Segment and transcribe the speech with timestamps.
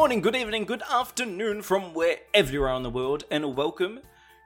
[0.00, 4.00] morning, good evening, good afternoon from wherever you are in the world, and welcome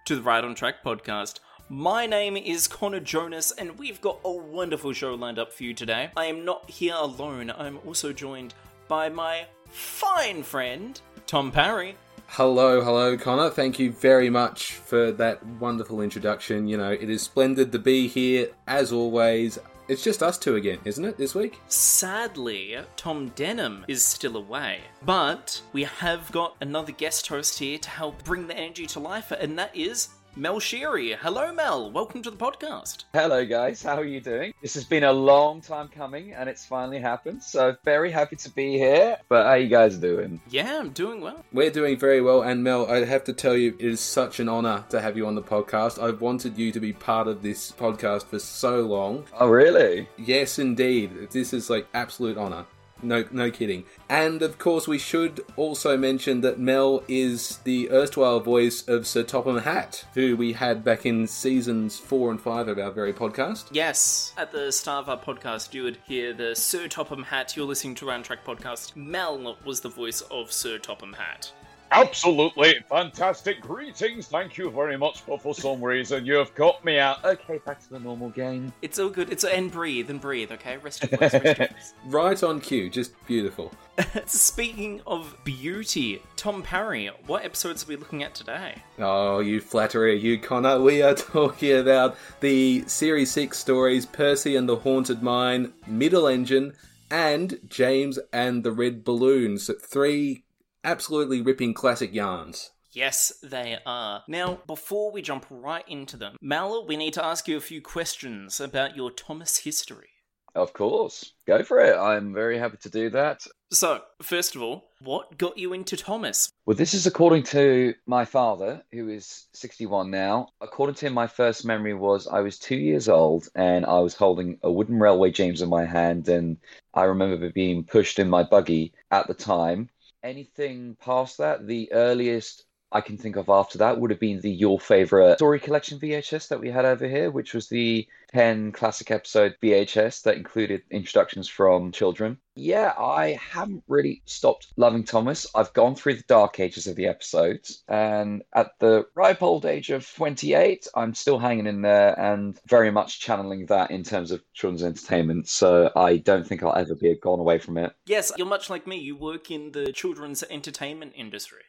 [0.05, 1.39] to the Right on Track podcast.
[1.69, 5.73] My name is Connor Jonas, and we've got a wonderful show lined up for you
[5.73, 6.11] today.
[6.17, 8.53] I am not here alone, I'm also joined
[8.89, 11.95] by my fine friend, Tom Parry.
[12.27, 13.49] Hello, hello, Connor.
[13.51, 16.67] Thank you very much for that wonderful introduction.
[16.67, 19.61] You know, it is splendid to be here, as always.
[19.87, 21.61] It's just us two again, isn't it, this week?
[21.69, 27.91] Sadly, Tom Denham is still away, but we have got another guest host here to
[27.91, 31.17] help bring the energy to life, and that is Mel Shiri.
[31.17, 31.93] Hello, Mel.
[31.93, 33.05] Welcome to the podcast.
[33.13, 33.85] Hello, guys.
[33.85, 34.53] How are you doing?
[34.61, 37.41] This has been a long time coming, and it's finally happened.
[37.41, 39.17] So very happy to be here.
[39.29, 40.41] But how are you guys doing?
[40.51, 41.45] Yeah, I'm doing well.
[41.53, 44.49] We're doing very well, and Mel, I have to tell you, it is such an
[44.49, 46.03] honor to have you on the podcast.
[46.03, 49.27] I've wanted you to be part of this podcast for so long.
[49.39, 50.09] Oh, really?
[50.19, 51.31] Yes, indeed.
[51.31, 52.67] This is like absolute honor.
[53.05, 53.85] No, no kidding.
[54.09, 59.23] And of course, we should also mention that Mel is the erstwhile voice of Sir
[59.23, 63.67] Topham Hatt, who we had back in seasons four and five of our very podcast.
[63.71, 67.57] Yes, at the start of our podcast, you would hear the Sir Topham Hatt.
[67.57, 68.97] You're listening to Round Track podcast.
[68.97, 71.53] Mel was the voice of Sir Topham Hatt.
[71.91, 73.61] Absolutely fantastic.
[73.61, 74.27] Greetings.
[74.27, 77.25] Thank you very much, but for some reason you've got me out.
[77.25, 78.73] Okay, back to the normal game.
[78.83, 79.31] It's all good.
[79.31, 80.51] It's and breathe and breathe.
[80.53, 81.33] Okay, rest your voice.
[81.33, 81.95] Rest your voice.
[82.07, 83.73] Right on cue, just beautiful.
[84.27, 88.83] Speaking of beauty, Tom Parry, what episodes are we looking at today?
[88.99, 90.81] Oh, you flatterer, you Connor.
[90.81, 96.73] We are talking about the Series 6 stories Percy and the Haunted Mine, Middle Engine,
[97.11, 99.71] and James and the Red Balloons.
[99.81, 100.44] Three
[100.85, 102.71] absolutely ripping classic yarns.
[102.93, 104.23] Yes, they are.
[104.29, 107.83] Now, before we jump right into them, Mal, we need to ask you a few
[107.83, 110.11] questions about your Thomas history.
[110.55, 111.33] Of course.
[111.47, 111.97] Go for it.
[111.97, 113.45] I'm very happy to do that.
[113.73, 116.49] So, first of all, what got you into Thomas?
[116.65, 120.51] Well, this is according to my father, who is 61 now.
[120.61, 124.15] According to him, my first memory was I was two years old and I was
[124.15, 126.57] holding a wooden railway James in my hand, and
[126.95, 129.91] I remember being pushed in my buggy at the time.
[130.25, 134.51] Anything past that, the earliest I can think of after that would have been the
[134.51, 139.11] Your Favorite Story Collection VHS that we had over here, which was the 10 classic
[139.11, 142.39] episode VHS that included introductions from children.
[142.57, 145.45] Yeah, I haven't really stopped loving Thomas.
[145.57, 149.91] I've gone through the dark ages of the episodes, and at the ripe old age
[149.91, 154.41] of 28, I'm still hanging in there and very much channeling that in terms of
[154.53, 155.49] children's entertainment.
[155.49, 157.93] So I don't think I'll ever be gone away from it.
[158.07, 158.99] Yes, you're much like me.
[158.99, 161.63] You work in the children's entertainment industry.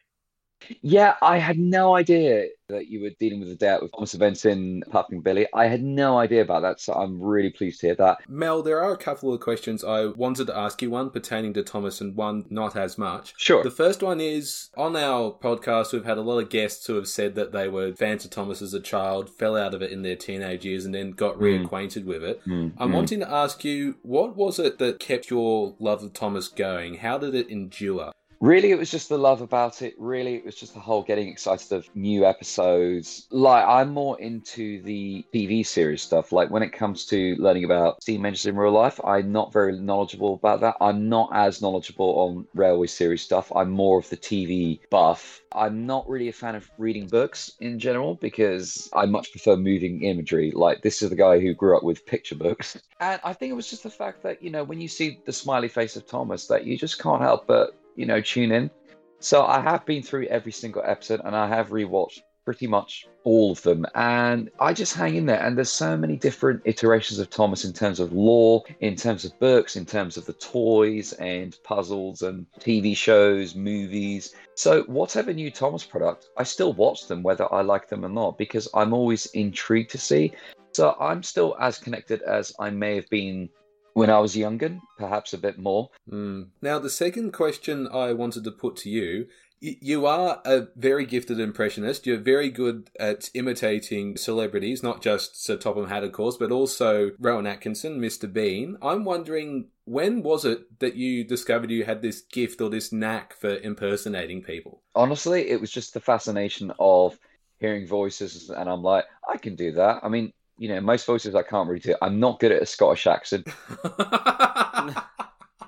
[0.82, 4.44] Yeah, I had no idea that you were dealing with the debt with Thomas events
[4.44, 5.46] in Puffing Billy.
[5.54, 8.18] I had no idea about that, so I'm really pleased to hear that.
[8.28, 11.62] Mel, there are a couple of questions I wanted to ask you, one pertaining to
[11.62, 13.34] Thomas and one not as much.
[13.36, 13.62] Sure.
[13.62, 17.08] The first one is on our podcast, we've had a lot of guests who have
[17.08, 20.02] said that they were fans of Thomas as a child, fell out of it in
[20.02, 22.44] their teenage years, and then got reacquainted with it.
[22.46, 22.94] Mm, I'm mm.
[22.94, 26.96] wanting to ask you, what was it that kept your love of Thomas going?
[26.96, 28.12] How did it endure?
[28.40, 29.94] Really, it was just the love about it.
[29.98, 33.26] Really, it was just the whole getting excited of new episodes.
[33.30, 36.32] Like, I'm more into the TV series stuff.
[36.32, 39.78] Like, when it comes to learning about steam engines in real life, I'm not very
[39.78, 40.76] knowledgeable about that.
[40.80, 43.50] I'm not as knowledgeable on railway series stuff.
[43.54, 45.40] I'm more of the TV buff.
[45.52, 50.02] I'm not really a fan of reading books in general because I much prefer moving
[50.02, 50.50] imagery.
[50.54, 52.78] Like, this is the guy who grew up with picture books.
[52.98, 55.32] And I think it was just the fact that, you know, when you see the
[55.32, 58.70] smiley face of Thomas, that you just can't help but you know, tune in.
[59.18, 63.50] So I have been through every single episode and I have rewatched pretty much all
[63.50, 63.84] of them.
[63.94, 65.42] And I just hang in there.
[65.42, 69.38] And there's so many different iterations of Thomas in terms of lore, in terms of
[69.40, 74.34] books, in terms of the toys and puzzles and TV shows, movies.
[74.54, 78.38] So whatever new Thomas product, I still watch them whether I like them or not
[78.38, 80.32] because I'm always intrigued to see.
[80.72, 83.48] So I'm still as connected as I may have been
[83.96, 85.88] when I was younger, perhaps a bit more.
[86.10, 86.48] Mm.
[86.60, 89.26] Now, the second question I wanted to put to you
[89.58, 92.06] you are a very gifted impressionist.
[92.06, 97.12] You're very good at imitating celebrities, not just Sir Topham Hatt, of course, but also
[97.18, 98.30] Rowan Atkinson, Mr.
[98.30, 98.76] Bean.
[98.82, 103.32] I'm wondering, when was it that you discovered you had this gift or this knack
[103.32, 104.82] for impersonating people?
[104.94, 107.18] Honestly, it was just the fascination of
[107.58, 110.00] hearing voices, and I'm like, I can do that.
[110.02, 111.94] I mean, you know, most voices I can't really do.
[112.02, 113.48] I'm not good at a Scottish accent.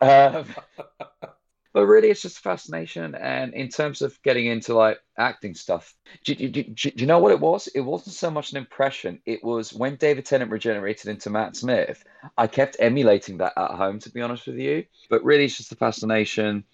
[0.00, 0.46] Um,
[1.74, 3.14] but really, it's just fascination.
[3.14, 5.94] And in terms of getting into like acting stuff,
[6.24, 7.68] do, do, do, do you know what it was?
[7.68, 9.20] It wasn't so much an impression.
[9.26, 12.04] It was when David Tennant regenerated into Matt Smith.
[12.36, 14.84] I kept emulating that at home, to be honest with you.
[15.10, 16.64] But really, it's just the fascination.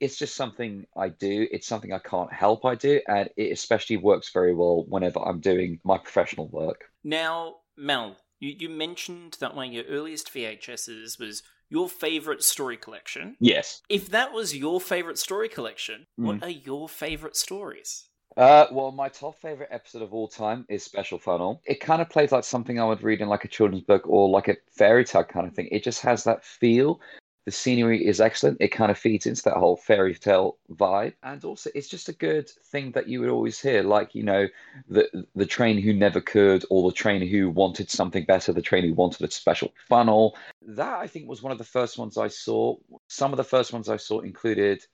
[0.00, 1.46] it's just something I do.
[1.50, 5.40] It's something I can't help I do, and it especially works very well whenever I'm
[5.40, 6.89] doing my professional work.
[7.04, 12.76] Now, Mel, you, you mentioned that one of your earliest VHSs was your favorite story
[12.76, 13.36] collection.
[13.40, 13.82] Yes.
[13.88, 16.42] If that was your favorite story collection, what Mm.
[16.42, 18.08] are your favorite stories?
[18.36, 21.60] Uh, well, my top favorite episode of all time is Special Funnel.
[21.64, 24.28] It kind of plays like something I would read in like a children's book or
[24.28, 25.68] like a fairy tale kind of thing.
[25.72, 27.00] It just has that feel.
[27.46, 28.58] The scenery is excellent.
[28.60, 32.12] It kind of feeds into that whole fairy tale vibe, and also it's just a
[32.12, 34.46] good thing that you would always hear, like you know,
[34.88, 38.84] the the train who never could, or the train who wanted something better, the train
[38.84, 40.36] who wanted a special funnel.
[40.62, 42.76] That I think was one of the first ones I saw.
[43.08, 44.84] Some of the first ones I saw included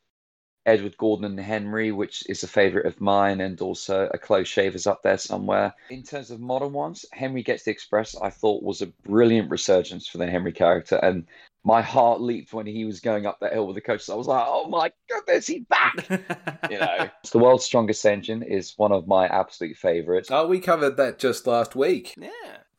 [0.67, 4.87] Edward Gordon and Henry, which is a favorite of mine, and also a close shaver's
[4.87, 5.73] up there somewhere.
[5.91, 10.09] In terms of modern ones, Henry Gets the Express, I thought was a brilliant resurgence
[10.09, 11.27] for the Henry character, and
[11.67, 14.09] my heart leaped when he was going up that hill with the coaches.
[14.09, 16.09] I was like, "Oh my goodness, he's back!"
[16.71, 20.29] you know, the World's Strongest Engine is one of my absolute favorites.
[20.31, 22.15] Oh, we covered that just last week.
[22.17, 22.29] yeah.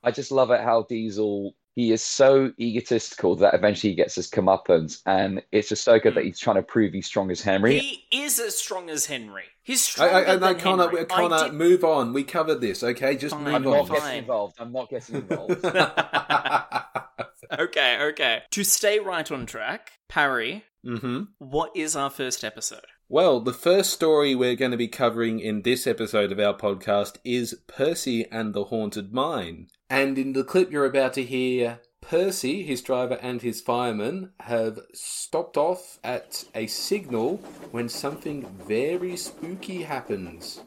[0.04, 4.30] I just love it how Diesel he is so egotistical that eventually he gets his
[4.32, 7.78] comeuppance, and it's just so good that he's trying to prove he's strong as Henry.
[7.80, 9.44] He is as strong as Henry.
[9.64, 11.02] He's I, stronger I, I, no, than Connor, Henry.
[11.02, 12.14] I Connor, uh, did- move on.
[12.14, 13.18] We covered this, okay?
[13.18, 13.44] Just Fine.
[13.44, 13.74] move I'm on.
[13.74, 14.56] not getting involved.
[14.60, 15.62] I'm not getting involved.
[17.60, 18.42] okay, okay.
[18.52, 22.86] To stay right on track, Parry, hmm what is our first episode?
[23.10, 27.18] Well, the first story we're going to be covering in this episode of our podcast
[27.24, 29.68] is Percy and the Haunted Mine.
[29.90, 34.80] And in the clip you're about to hear, Percy, his driver, and his fireman have
[34.94, 37.38] stopped off at a signal
[37.72, 40.62] when something very spooky happens.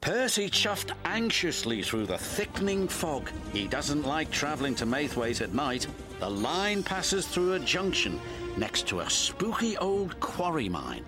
[0.00, 3.30] Percy chuffed anxiously through the thickening fog.
[3.52, 5.86] He doesn't like travelling to Maithwaite at night.
[6.20, 8.20] The line passes through a junction
[8.56, 11.04] next to a spooky old quarry mine.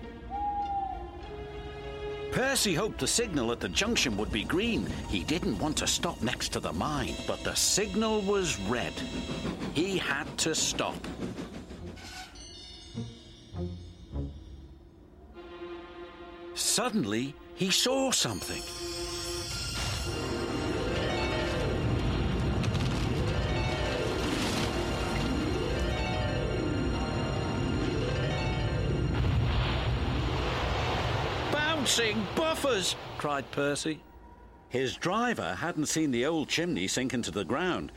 [2.31, 4.87] Percy hoped the signal at the junction would be green.
[5.09, 8.93] He didn't want to stop next to the mine, but the signal was red.
[9.73, 10.95] He had to stop.
[16.53, 18.59] Suddenly, he saw something.
[31.51, 32.95] Bouncing buffers!
[33.19, 34.01] cried Percy.
[34.69, 37.91] His driver hadn't seen the old chimney sink into the ground.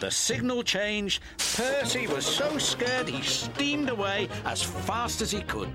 [0.00, 1.22] The signal changed.
[1.54, 5.72] Percy was so scared he steamed away as fast as he could.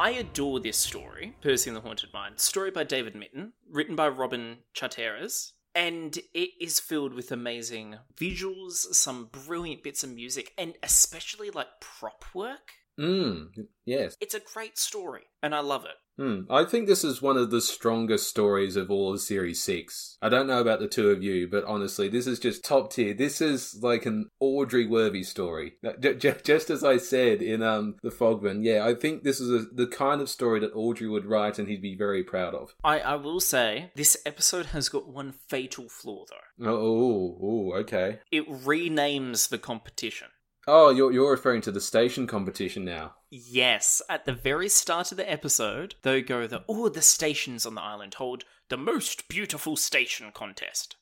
[0.00, 2.32] I adore this story, Percy and the Haunted Mine.
[2.36, 8.76] Story by David Mitton, written by Robin Charteras, and it is filled with amazing visuals,
[8.94, 12.72] some brilliant bits of music, and especially like prop work.
[12.98, 13.48] Mm,
[13.84, 14.16] yes.
[14.22, 15.96] It's a great story, and I love it.
[16.20, 16.42] Hmm.
[16.50, 20.18] I think this is one of the strongest stories of all of Series 6.
[20.20, 23.14] I don't know about the two of you, but honestly, this is just top tier.
[23.14, 25.76] This is like an Awdry worthy story.
[26.18, 29.86] Just as I said in um The Fogman, yeah, I think this is a, the
[29.86, 32.74] kind of story that Awdry would write and he'd be very proud of.
[32.84, 36.68] I, I will say, this episode has got one fatal flaw, though.
[36.70, 38.18] Oh, oh, okay.
[38.30, 40.28] It renames the competition.
[40.66, 43.14] Oh, you're, you're referring to the station competition now.
[43.30, 47.74] Yes, at the very start of the episode, they go the oh the stations on
[47.74, 50.96] the island hold the most beautiful station contest.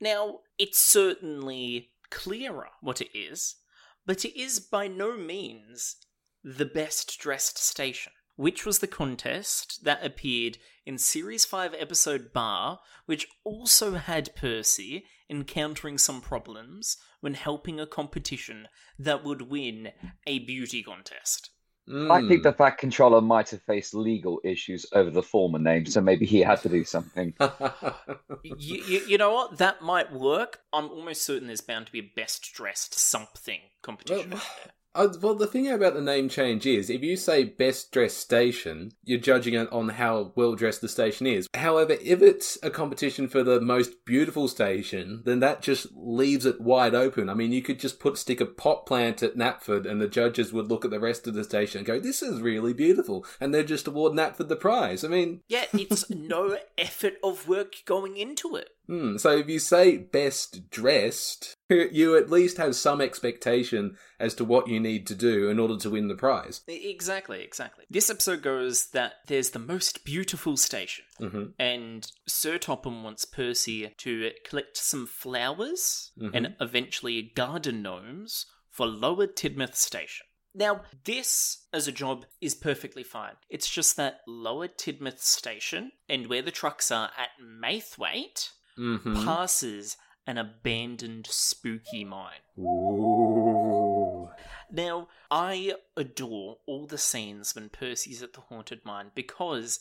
[0.00, 3.56] Now, it's certainly clearer what it is,
[4.06, 5.96] but it is by no means
[6.44, 12.78] the best dressed station, which was the contest that appeared in Series 5 episode Bar,
[13.06, 18.68] which also had Percy encountering some problems when helping a competition
[18.98, 19.90] that would win
[20.26, 21.50] a beauty contest.
[21.90, 22.42] I think Mm.
[22.42, 26.40] the Fat Controller might have faced legal issues over the former name, so maybe he
[26.40, 27.32] had to do something.
[28.42, 29.56] you, you, you know what?
[29.56, 30.60] That might work.
[30.70, 34.30] I'm almost certain there's bound to be a best dressed something competition.
[34.30, 34.72] Well, out there.
[34.98, 38.90] Uh, well, the thing about the name change is, if you say best dressed station,
[39.04, 41.46] you're judging it on how well dressed the station is.
[41.54, 46.60] However, if it's a competition for the most beautiful station, then that just leaves it
[46.60, 47.28] wide open.
[47.28, 50.52] I mean, you could just put stick a pot plant at Knapford, and the judges
[50.52, 53.54] would look at the rest of the station and go, "This is really beautiful," and
[53.54, 55.04] they'd just award Knapford the prize.
[55.04, 58.70] I mean, Yeah, it's no effort of work going into it.
[58.88, 64.44] Hmm, so if you say best dressed, you at least have some expectation as to
[64.44, 66.62] what you need to do in order to win the prize.
[66.66, 67.84] Exactly, exactly.
[67.90, 73.92] This episode goes that there's the most beautiful station, hmm and Sir Topham wants Percy
[73.98, 76.30] to collect some flowers Mhm.
[76.34, 80.24] and eventually garden gnomes for Lower Tidmouth Station.
[80.54, 83.34] Now, this as a job is perfectly fine.
[83.50, 89.24] It's just that Lower Tidmouth Station and where the trucks are at Maithwaite Mm-hmm.
[89.24, 92.44] passes an abandoned spooky mine.
[92.58, 94.28] Ooh.
[94.70, 99.80] Now, I adore all the scenes when Percy's at the haunted mine because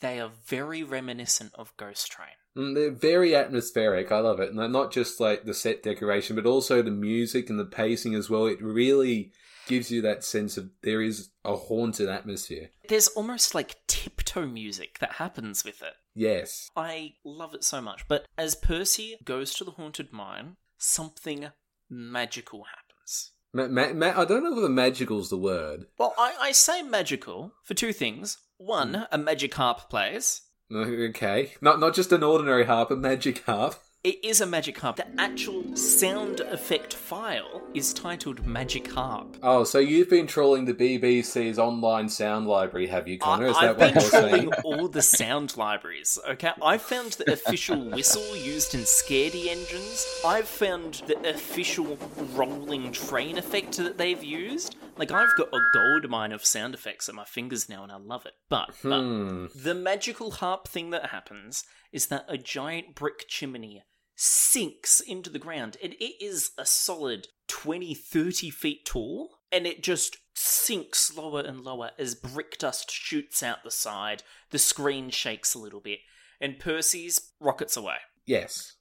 [0.00, 2.36] they are very reminiscent of Ghost Train.
[2.58, 4.10] Mm, They're very atmospheric.
[4.10, 4.52] I love it.
[4.52, 8.28] And not just like the set decoration, but also the music and the pacing as
[8.28, 8.46] well.
[8.46, 9.32] It really
[9.68, 12.70] gives you that sense of there is a haunted atmosphere.
[12.88, 15.92] There's almost like tiptoe music that happens with it.
[16.14, 16.68] Yes.
[16.74, 18.08] I love it so much.
[18.08, 21.50] But as Percy goes to the haunted mine, something
[21.88, 23.32] magical happens.
[23.52, 25.84] Ma- ma- ma- I don't know whether magical's the word.
[25.98, 28.38] Well, I, I say magical for two things.
[28.56, 30.42] One, a magic harp plays.
[30.72, 31.54] Okay.
[31.60, 33.76] Not not just an ordinary harp, a magic harp.
[34.04, 34.96] It is a magic harp.
[34.96, 39.36] The actual sound effect file is titled Magic Harp.
[39.42, 43.48] Oh, so you've been trawling the BBC's online sound library, have you, Connor?
[43.48, 44.62] Is I, that have what been you're trawling saying?
[44.64, 46.16] all the sound libraries.
[46.28, 50.06] Okay, I've found the official whistle used in Scaredy engines.
[50.24, 51.98] I've found the official
[52.34, 54.76] rolling train effect that they've used.
[54.98, 57.96] Like I've got a gold mine of sound effects at my fingers now, and I
[57.96, 58.32] love it.
[58.48, 59.46] But, but Hmm.
[59.54, 63.84] the magical harp thing that happens is that a giant brick chimney
[64.16, 69.80] sinks into the ground and it is a solid 20 30 feet tall and it
[69.80, 75.54] just sinks lower and lower as brick dust shoots out the side the screen shakes
[75.54, 76.00] a little bit
[76.40, 78.74] and percy's rockets away Yes.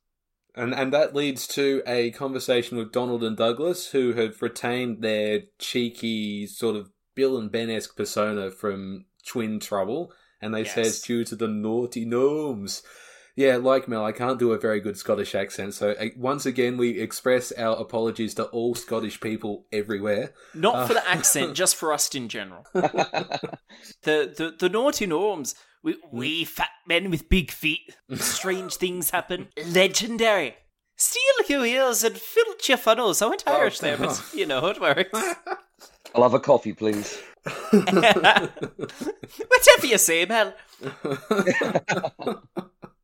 [0.58, 5.44] And and that leads to a conversation with Donald and Douglas, who have retained their
[5.60, 10.12] cheeky sort of Bill and Ben esque persona from Twin Trouble,
[10.42, 12.82] and they say it's due to the naughty gnomes.
[13.36, 16.76] Yeah, like Mel, I can't do a very good Scottish accent, so uh, once again
[16.76, 20.34] we express our apologies to all Scottish people everywhere.
[20.56, 23.62] not for the accent just for us in general the,
[24.02, 27.96] the the naughty norms we, we fat men with big feet.
[28.15, 29.50] Strange things happen.
[29.65, 30.55] Legendary.
[30.96, 33.22] Steal your ears and filch your funnels.
[33.22, 35.12] I went oh, irish there but you know it works
[36.15, 37.22] I'll have a coffee, please.
[37.72, 38.51] whatever
[39.84, 40.53] you say man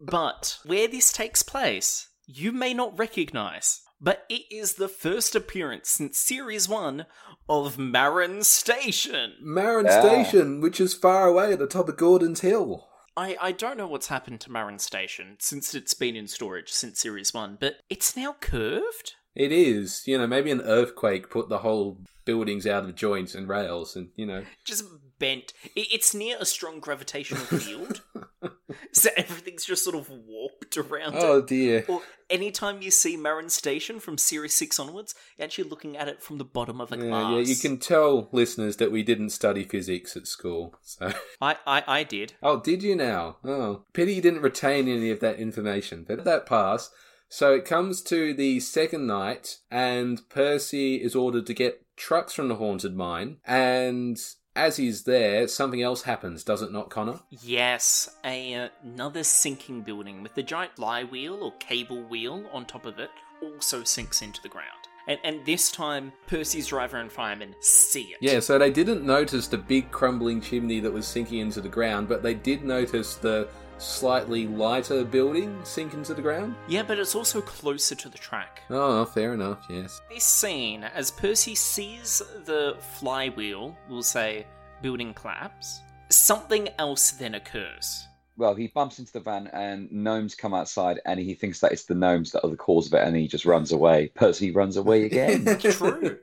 [0.01, 5.89] but where this takes place you may not recognize but it is the first appearance
[5.89, 7.05] since series 1
[7.47, 9.33] of Maron Station.
[9.41, 10.01] Maron Yeah.
[10.01, 12.89] Station, which is far away at the top of Gordon's Hill.
[13.15, 16.99] I, I don't know what's happened to Maron Station since it's been in storage since
[16.99, 19.15] Series 1, but it's now curved?
[19.35, 23.47] It is, you know, maybe an earthquake put the whole buildings out of joints and
[23.47, 24.83] rails, and you know, Just
[25.19, 25.53] bent.
[25.75, 28.01] It's near a strong gravitational field,
[28.91, 31.47] so everything's just sort of warped around oh it.
[31.47, 31.85] dear.
[31.87, 36.21] Or anytime you see Maron Station from Series 6 onwards, you're actually looking at it
[36.21, 37.31] from the bottom of a Yeah, glass.
[37.33, 40.75] yeah, you can tell listeners that we didn't study physics at school.
[40.81, 42.33] So, I, I, I did.
[42.41, 43.37] oh, did you now?
[43.43, 46.05] Oh, pity you didn't retain any of that information.
[46.07, 46.89] But that pass.
[47.29, 52.47] So it comes to the second night, and Percy is ordered to get trucks from
[52.47, 53.37] the haunted mine.
[53.43, 54.19] And
[54.55, 57.19] as he's there, something else happens, does it not, Connor?
[57.29, 62.85] Yes, a, uh, another sinking building with the giant flywheel or cable wheel on top
[62.85, 63.09] of it
[63.41, 64.69] also sinks into the ground.
[65.07, 68.17] And, and this time, Percy's driver and fireman see it.
[68.21, 72.07] Yeah, so they didn't notice the big crumbling chimney that was sinking into the ground,
[72.07, 73.49] but they did notice the
[73.83, 76.55] slightly lighter building sink into the ground.
[76.67, 78.61] Yeah, but it's also closer to the track.
[78.69, 80.01] Oh, fair enough, yes.
[80.09, 84.47] This scene, as Percy sees the flywheel, we'll say,
[84.81, 88.07] building collapse, something else then occurs.
[88.35, 91.85] Well, he bumps into the van and gnomes come outside and he thinks that it's
[91.85, 94.11] the gnomes that are the cause of it and he just runs away.
[94.15, 95.45] Percy runs away again.
[95.59, 96.19] True.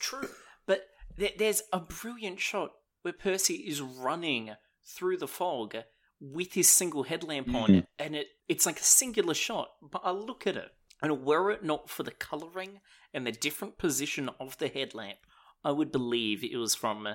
[0.00, 0.28] True.
[0.66, 0.86] But
[1.18, 2.72] th- there's a brilliant shot
[3.02, 5.76] where Percy is running through the fog
[6.20, 7.86] with his single headlamp on, Mhm.
[7.98, 9.72] and it it's like a singular shot.
[9.82, 12.80] But I look at it, and were it not for the colouring
[13.12, 15.18] and the different position of the headlamp,
[15.64, 17.08] I would believe it was from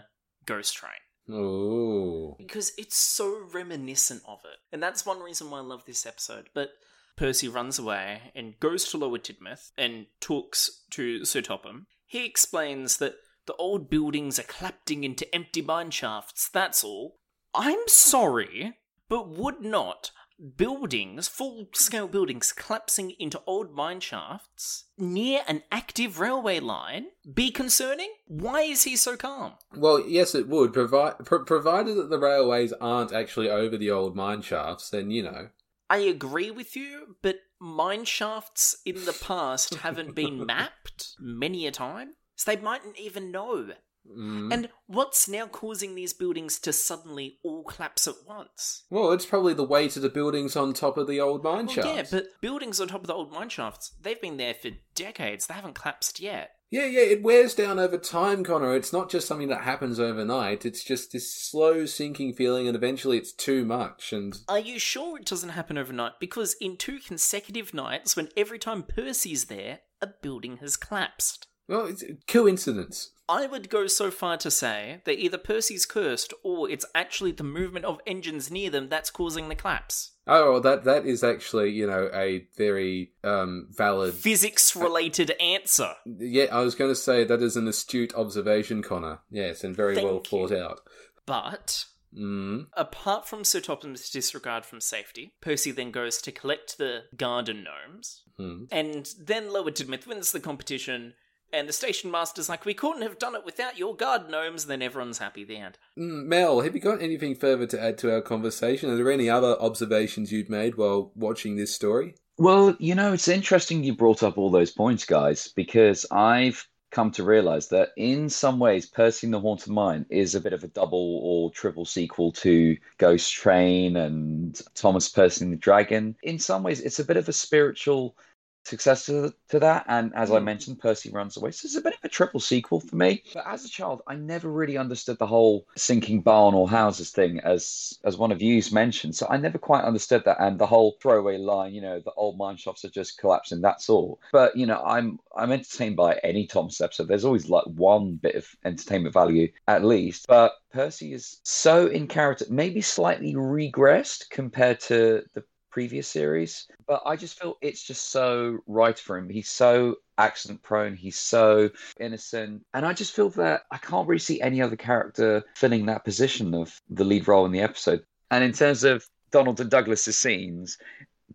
[0.46, 0.94] Ghost Train.
[1.30, 2.36] Oh.
[2.38, 4.60] Because it's so reminiscent of it.
[4.72, 6.50] And that's one reason why I love this episode.
[6.54, 6.74] But
[7.16, 11.88] Percy runs away and goes to Lower Tidmouth and talks to Sir Topham.
[12.08, 13.16] He explains that
[13.46, 17.20] the old buildings are collapsing into empty mine shafts, that's all.
[17.54, 18.78] I'm sorry,
[19.12, 20.12] but would not
[20.56, 27.52] buildings, full scale buildings, collapsing into old mine shafts near an active railway line be
[27.52, 28.14] concerning?
[28.28, 29.56] Why is he so calm?
[29.76, 34.16] Well, yes, it would, provi- pro- provided that the railways aren't actually over the old
[34.16, 35.50] mine shafts, then, you know.
[35.90, 41.72] I agree with you, but mine shafts in the past haven't been mapped many a
[41.72, 43.66] time, so they mightn't even know
[44.10, 44.54] Mm.
[44.54, 48.84] And what's now causing these buildings to suddenly all collapse at once?
[48.90, 51.96] well, it's probably the weight of the buildings on top of the old mine Well,
[51.96, 55.48] yeah, but buildings on top of the old mine shafts, they've been there for decades.
[55.48, 56.52] They haven't collapsed yet.
[56.72, 58.74] Yeah, yeah, it wears down over time, Connor.
[58.76, 60.66] It's not just something that happens overnight.
[60.66, 64.14] It's just this slow sinking feeling, and eventually it's too much.
[64.14, 66.14] And Are you sure it doesn't happen overnight?
[66.22, 71.48] Because in two consecutive nights, when every time Percy's there, a building has collapsed.
[71.72, 73.12] Well, it's a coincidence.
[73.30, 77.44] I would go so far to say that either Percy's cursed or it's actually the
[77.46, 80.12] movement of engines near them that's causing the collapse.
[80.28, 84.14] Oh, well, that that is actually you know a very um, valid.
[84.14, 85.94] Physics related answer.
[86.06, 89.20] Yeah, I was going to say that is an astute observation, Connor.
[89.32, 90.24] Yes, and very Thank well you.
[90.30, 90.82] thought out.
[91.26, 92.68] But Mm.
[92.74, 98.24] apart from Sir Topham's disregard from safety, Percy then goes to collect the garden gnomes
[98.38, 98.68] Mm.
[98.70, 101.14] and then Lower Tidmouth wins the competition.
[101.54, 104.66] And the station master's like, we couldn't have done it without your guard gnomes.
[104.66, 105.44] Then everyone's happy.
[105.44, 105.78] The end.
[105.98, 108.90] Mm, Mel, have you got anything further to add to our conversation?
[108.90, 112.16] Are there any other observations you'd made while watching this story?
[112.38, 117.12] Well, you know, it's interesting you brought up all those points, guys, because I've come
[117.12, 120.64] to realize that in some ways, Percy and the Haunted Mine is a bit of
[120.64, 126.16] a double or triple sequel to Ghost Train and Thomas Percy and the Dragon.
[126.24, 128.16] In some ways, it's a bit of a spiritual
[128.64, 129.86] successor to that.
[129.88, 130.46] And as I Mm.
[130.46, 131.52] mentioned, Percy runs away.
[131.52, 133.24] So it's a bit of a triple sequel for me.
[133.34, 137.40] But as a child, I never really understood the whole sinking barn or houses thing,
[137.40, 139.16] as as one of you's mentioned.
[139.16, 142.38] So I never quite understood that, and the whole throwaway line, you know, the old
[142.38, 143.62] mine shafts are just collapsing.
[143.62, 144.20] That's all.
[144.32, 147.08] But you know, I'm I'm entertained by any Tom episode.
[147.08, 150.28] There's always like one bit of entertainment value at least.
[150.28, 156.68] But Percy is so in character, maybe slightly regressed compared to the previous series.
[156.88, 159.30] But I just feel it's just so right for him.
[159.30, 160.96] He's so accident prone.
[160.96, 161.70] He's so
[162.00, 162.64] innocent.
[162.74, 166.54] And I just feel that I can't really see any other character filling that position
[166.54, 168.04] of the lead role in the episode.
[168.30, 170.78] And in terms of Donald and Douglas's scenes,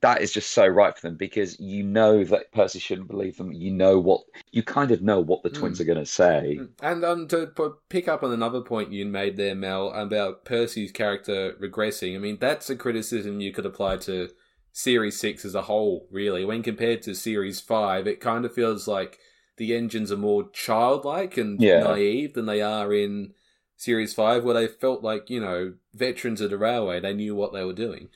[0.00, 3.52] that is just so right for them because you know that Percy shouldn't believe them.
[3.52, 5.80] You know what you kind of know what the twins Mm.
[5.82, 6.61] are going to say.
[6.82, 10.92] And um, to p- pick up on another point you made there, Mel, about Percy's
[10.92, 14.30] character regressing, I mean, that's a criticism you could apply to
[14.72, 16.44] Series 6 as a whole, really.
[16.44, 19.18] When compared to Series 5, it kind of feels like
[19.56, 21.80] the engines are more childlike and Yeah.
[21.85, 23.32] naive than they are in
[23.78, 27.00] Series 5, where they felt like, you know, veterans of the railway.
[27.00, 28.09] They knew what they were doing.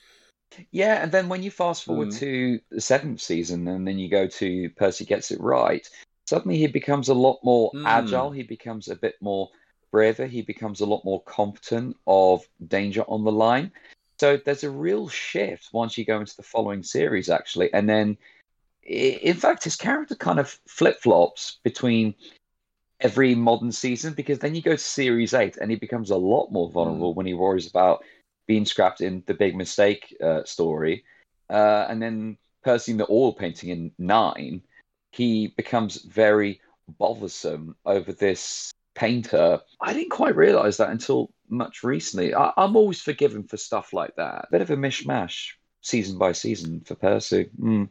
[0.71, 2.19] Yeah, and then when you fast forward Mm.
[2.19, 5.87] to the seventh season and then you go to Percy Gets It Right,
[6.27, 7.85] suddenly he becomes a lot more Mm.
[7.85, 9.49] agile, he becomes a bit more
[9.91, 13.71] braver, he becomes a lot more competent of danger on the line.
[14.19, 17.73] So there's a real shift once you go into the following series, actually.
[17.73, 18.17] And then,
[18.83, 22.13] in fact, his character kind of flip flops between
[22.99, 26.51] every modern season because then you go to series eight and he becomes a lot
[26.51, 28.03] more vulnerable when he worries about
[28.47, 31.03] being scrapped in the big mistake uh, story.
[31.49, 34.61] Uh, and then Percy the oil painting in nine,
[35.11, 36.61] he becomes very
[36.97, 39.59] bothersome over this painter.
[39.81, 42.33] I didn't quite realize that until much recently.
[42.33, 44.47] I- I'm always forgiven for stuff like that.
[44.51, 45.51] Bit of a mishmash
[45.81, 47.49] season by season for Percy.
[47.59, 47.89] Mm.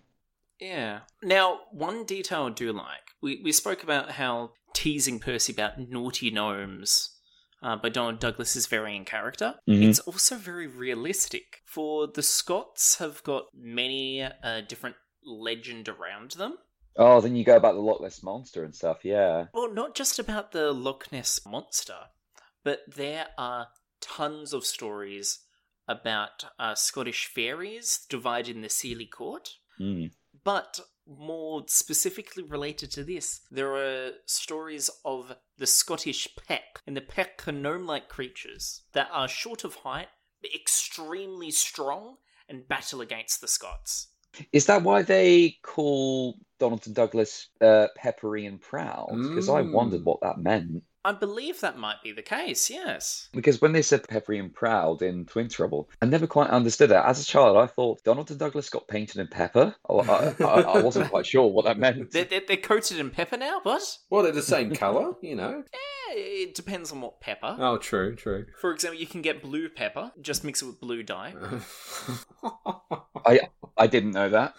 [0.60, 1.00] Yeah.
[1.22, 3.14] Now, one detail I do like.
[3.22, 7.16] We we spoke about how teasing Percy about naughty gnomes
[7.62, 9.56] uh, by Donald Douglas's varying character.
[9.68, 9.88] Mhm.
[9.88, 11.62] It's also very realistic.
[11.64, 16.58] For the Scots have got many uh, different legend around them.
[16.96, 19.04] Oh, then you go about the Loch Ness monster and stuff.
[19.04, 19.46] Yeah.
[19.54, 22.08] Well, not just about the Loch Ness monster,
[22.64, 23.68] but there are
[24.00, 25.40] tons of stories
[25.86, 29.50] about uh, Scottish fairies divided in the Seelie Court.
[29.80, 30.10] Mm.
[30.44, 37.00] But more specifically related to this, there are stories of the Scottish pech, and the
[37.00, 40.08] pech are gnome like creatures that are short of height,
[40.40, 42.16] but extremely strong
[42.48, 44.08] and battle against the Scots.
[44.52, 49.08] Is that why they call Donald and Douglas uh, peppery and proud?
[49.10, 49.72] Because I Mm.
[49.72, 50.84] wondered what that meant.
[51.04, 53.28] I believe that might be the case, yes.
[53.32, 57.06] Because when they said peppery and proud in Twin Trouble, I never quite understood that.
[57.06, 59.74] As a child, I thought Donald and Douglas got painted in pepper.
[59.88, 62.10] Oh, I, I, I wasn't quite sure what that meant.
[62.10, 65.64] They're, they're, they're coated in pepper now, but Well, they're the same colour, you know.
[65.72, 67.56] eh, it depends on what pepper.
[67.58, 68.46] Oh, true, true.
[68.60, 71.34] For example, you can get blue pepper, just mix it with blue dye.
[73.24, 73.40] I
[73.76, 74.54] I didn't know that.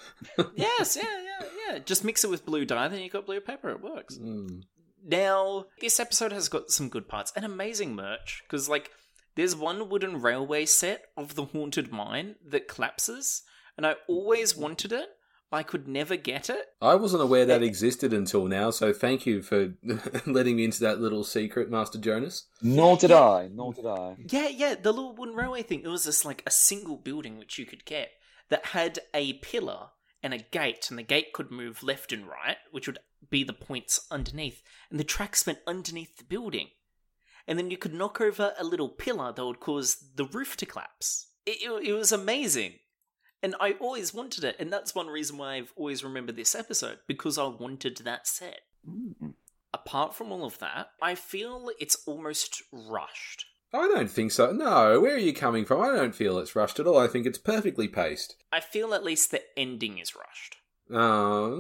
[0.56, 1.80] yes, yeah, yeah, yeah.
[1.80, 3.70] Just mix it with blue dye, then you've got blue pepper.
[3.70, 4.18] It works.
[4.18, 4.64] Mm.
[5.04, 8.92] Now, this episode has got some good parts and amazing merch because, like,
[9.36, 13.44] there's one wooden railway set of the haunted mine that collapses,
[13.78, 15.10] and I always wanted it.
[15.54, 16.66] I could never get it.
[16.82, 19.74] I wasn't aware that existed until now, so thank you for
[20.26, 22.46] letting me into that little secret, Master Jonas.
[22.62, 23.50] Nor did I.
[23.54, 24.16] Nor did I.
[24.30, 25.82] Yeah, yeah, the little wooden railway thing.
[25.82, 28.12] It was just like a single building which you could get
[28.48, 29.88] that had a pillar
[30.24, 33.54] and a gate, and the gate could move left and right, which would be the
[33.54, 36.68] points underneath, and the tracks went underneath the building.
[37.48, 40.66] And then you could knock over a little pillar that would cause the roof to
[40.66, 41.28] collapse.
[41.46, 42.74] It, it, it was amazing.
[43.44, 47.00] And I always wanted it, and that's one reason why I've always remembered this episode,
[47.08, 48.62] because I wanted that set.
[48.88, 49.34] Mm.
[49.74, 53.46] Apart from all of that, I feel it's almost rushed.
[53.74, 54.52] I don't think so.
[54.52, 55.82] No, where are you coming from?
[55.82, 57.00] I don't feel it's rushed at all.
[57.00, 58.36] I think it's perfectly paced.
[58.52, 60.58] I feel at least the ending is rushed.
[60.94, 61.52] Uh,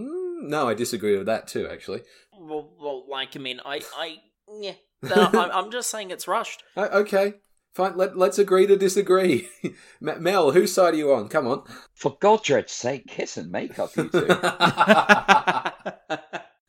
[0.41, 2.01] no, I disagree with that too, actually.
[2.33, 4.17] Well, well like, I mean, I, I,
[4.59, 4.73] yeah.
[5.03, 6.63] No, I'm, I'm just saying it's rushed.
[6.77, 7.33] Uh, okay,
[7.73, 7.97] fine.
[7.97, 9.49] Let, let's agree to disagree.
[9.99, 11.27] Mel, whose side are you on?
[11.27, 11.63] Come on.
[11.95, 14.27] For Godred's sake, kiss and make up, you two.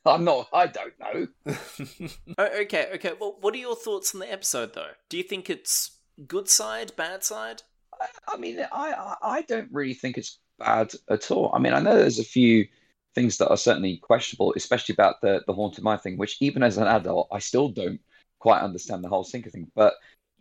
[0.06, 0.48] I'm not.
[0.50, 1.26] I don't know.
[2.38, 3.12] Oh, okay, okay.
[3.20, 4.92] Well, what are your thoughts on the episode, though?
[5.10, 7.60] Do you think it's good side, bad side?
[8.00, 11.52] I, I mean, I, I I don't really think it's bad at all.
[11.54, 12.66] I mean, I know there's a few
[13.14, 16.78] things that are certainly questionable, especially about the the haunted mind thing, which even as
[16.78, 18.00] an adult, I still don't
[18.38, 19.70] quite understand the whole sinker thing.
[19.74, 19.94] But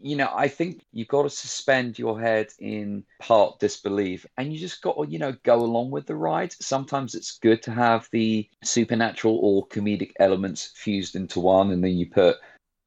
[0.04, 4.60] you know, I think you've got to suspend your head in part disbelief and you
[4.60, 6.54] just got to, you know, go along with the ride.
[6.54, 11.92] Sometimes it's good to have the supernatural or comedic elements fused into one, and then
[11.98, 12.38] you put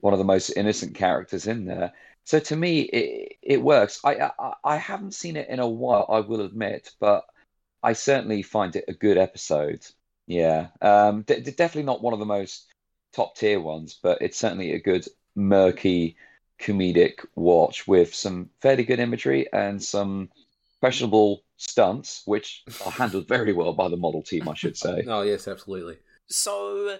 [0.01, 1.93] one of the most innocent characters in there.
[2.25, 4.01] So to me, it it works.
[4.05, 7.25] I I, I haven't seen it in a while, I will admit, but
[7.85, 9.87] I certainly find it a good episode.
[10.27, 12.73] Yeah, um, d- definitely not one of the most
[13.15, 16.17] top tier ones, but it's certainly a good murky
[16.59, 20.31] comedic watch with some fairly good imagery and some
[20.81, 25.05] questionable stunts, which are handled very well by the model team, I should say.
[25.07, 25.99] Oh, yes, absolutely.
[26.27, 26.99] So,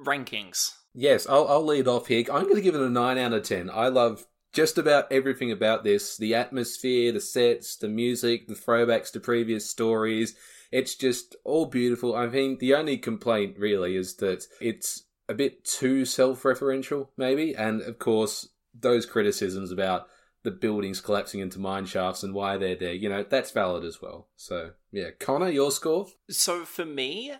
[0.00, 0.74] rankings.
[0.94, 2.24] Yes, I'll, I'll lead off here.
[2.32, 3.70] I'm going to give it a 9 out of 10.
[3.70, 9.10] I love just about everything about this the atmosphere, the sets, the music, the throwbacks
[9.12, 10.34] to previous stories.
[10.70, 12.14] It's just all beautiful.
[12.14, 17.54] I think the only complaint really is that it's a bit too self referential, maybe.
[17.54, 20.06] And of course, those criticisms about
[20.44, 24.02] the buildings collapsing into mine shafts and why they're there, you know, that's valid as
[24.02, 24.28] well.
[24.36, 25.10] So, yeah.
[25.20, 26.08] Connor, your score?
[26.30, 27.32] So, for me,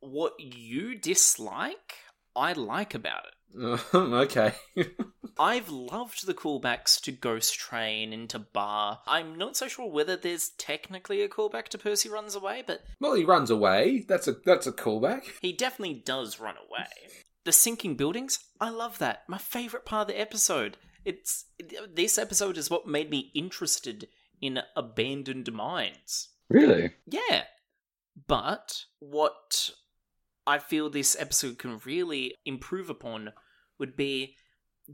[0.00, 1.94] what you dislike,
[2.34, 3.34] I like about it.
[3.94, 4.52] okay.
[5.38, 9.00] I've loved the callbacks to Ghost Train and to Bar.
[9.06, 13.14] I'm not so sure whether there's technically a callback to Percy Runs Away, but well,
[13.14, 14.04] he runs away.
[14.06, 15.22] That's a that's a callback.
[15.40, 16.86] he definitely does run away.
[17.44, 19.22] The sinking buildings, I love that.
[19.28, 20.76] My favorite part of the episode.
[21.04, 21.46] It's
[21.92, 24.08] this episode is what made me interested
[24.42, 26.28] in abandoned mines.
[26.50, 26.92] Really?
[27.06, 27.44] Yeah.
[28.26, 29.70] But what
[30.50, 33.34] I feel this episode can really improve upon
[33.78, 34.34] would be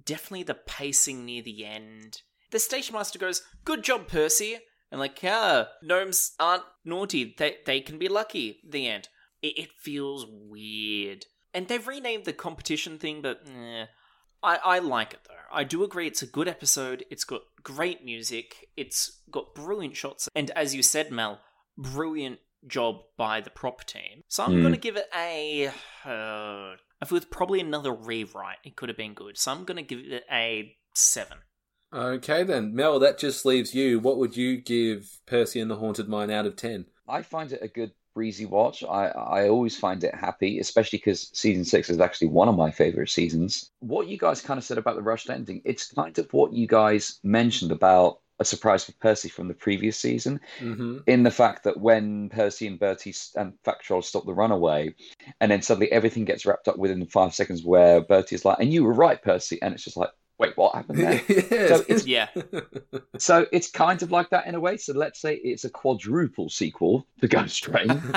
[0.04, 2.20] definitely the pacing near the end.
[2.50, 4.58] The station master goes, Good job, Percy.
[4.92, 7.34] And like, yeah, gnomes aren't naughty.
[7.38, 8.60] They they can be lucky.
[8.68, 9.08] The end.
[9.40, 11.24] It, it feels weird.
[11.54, 13.86] And they've renamed the competition thing, but eh,
[14.42, 15.34] I, I like it though.
[15.50, 17.06] I do agree it's a good episode.
[17.10, 18.68] It's got great music.
[18.76, 20.28] It's got brilliant shots.
[20.34, 21.40] And as you said, Mel,
[21.78, 24.22] brilliant job by the prop team.
[24.28, 24.60] So I'm Mm.
[24.62, 25.68] going to give it a.
[26.04, 29.36] Uh, if it was probably another rewrite, it could have been good.
[29.38, 31.38] So I'm going to give it a 7.
[31.94, 32.98] Okay then, Mel.
[32.98, 34.00] That just leaves you.
[34.00, 36.86] What would you give Percy and the Haunted Mine out of ten?
[37.08, 38.82] I find it a good breezy watch.
[38.82, 42.70] I, I always find it happy, especially because season six is actually one of my
[42.70, 43.70] favorite seasons.
[43.78, 46.66] What you guys kind of said about the rushed ending, it's kind of what you
[46.66, 50.98] guys mentioned about a surprise for Percy from the previous season, Mm-hmm.
[51.06, 54.94] in the fact that when Percy and Bertie s- and Factroll stop the runaway,
[55.40, 58.72] and then suddenly everything gets wrapped up within five seconds, where Bertie is like, "And
[58.72, 61.68] you were right, Percy," and it's just like, "Wait, what happened there?" yes.
[61.70, 62.28] So it's- Yeah.
[63.18, 64.76] so it's kind of like that in a way.
[64.76, 67.88] So let's say it's a quadruple sequel to Ghost Train.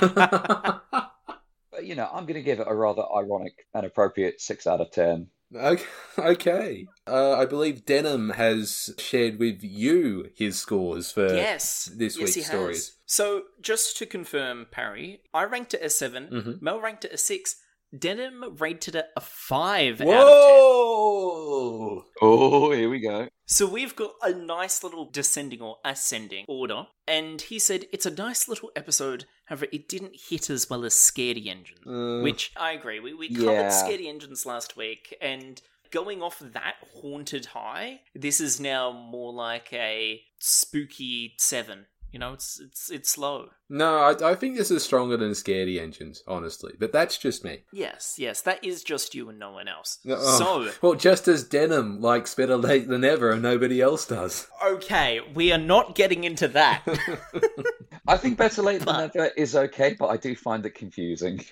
[1.72, 4.82] But you know, I'm going to give it a rather ironic and appropriate six out
[4.82, 5.28] of ten.
[5.56, 5.86] Okay.
[6.20, 6.88] okay.
[7.08, 11.86] Uh, I believe Denham has shared with you his scores for yes.
[11.86, 12.50] this yes, week's he has.
[12.50, 12.98] stories.
[13.06, 16.28] So just to confirm, Parry, I ranked it a 7.
[16.32, 16.62] Mhm.
[16.62, 17.56] Mel ranked it a 6.
[17.98, 20.08] Denham rated it a 5 out of 10.
[20.18, 22.06] Whoa!
[22.22, 23.28] Oh, here we go.
[23.46, 28.12] So we've got a nice little descending or ascending order, and he said it's a
[28.12, 29.26] nice little episode.
[29.46, 33.00] However, it didn't hit as well as Scaredy Engine, Uh, which I agree.
[33.00, 33.70] We we covered Yeah.
[33.70, 39.74] Scaredy Engines last week, and going off that haunted high, this is now more like
[39.74, 41.88] a spooky seven.
[42.12, 43.50] You know, it's it's it's slow.
[43.70, 46.74] No, I, I think this is stronger than Scaredy engines, honestly.
[46.80, 47.60] But that's just me.
[47.72, 50.00] Yes, yes, that is just you and no one else.
[50.10, 54.48] Oh, So, well, just as Denham likes better late than ever, and nobody else does.
[54.66, 56.84] okay, we are not getting into that.
[58.08, 61.42] I think better late than ever is okay, but I do find it confusing.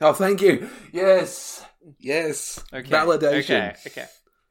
[0.00, 0.68] Oh, thank you.
[0.92, 1.64] Yes,
[2.00, 2.62] yes.
[2.74, 2.90] Okay.
[2.90, 3.70] Validation.
[3.70, 3.74] Okay.
[3.86, 4.06] Okay.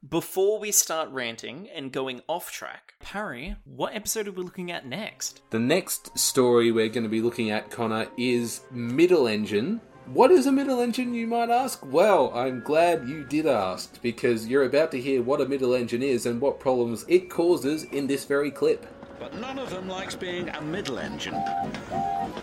[0.08, 4.86] Before we start ranting and going off track, Parry, what episode are we looking at
[4.86, 5.42] next?
[5.50, 9.82] The next story we're going to be looking at, Connor, is Middle Engine.
[10.06, 11.84] What is a middle engine, you might ask?
[11.84, 16.02] Well, I'm glad you did ask, because you're about to hear what a middle engine
[16.02, 18.86] is and what problems it causes in this very clip.
[19.18, 21.36] But none of them likes being a middle engine.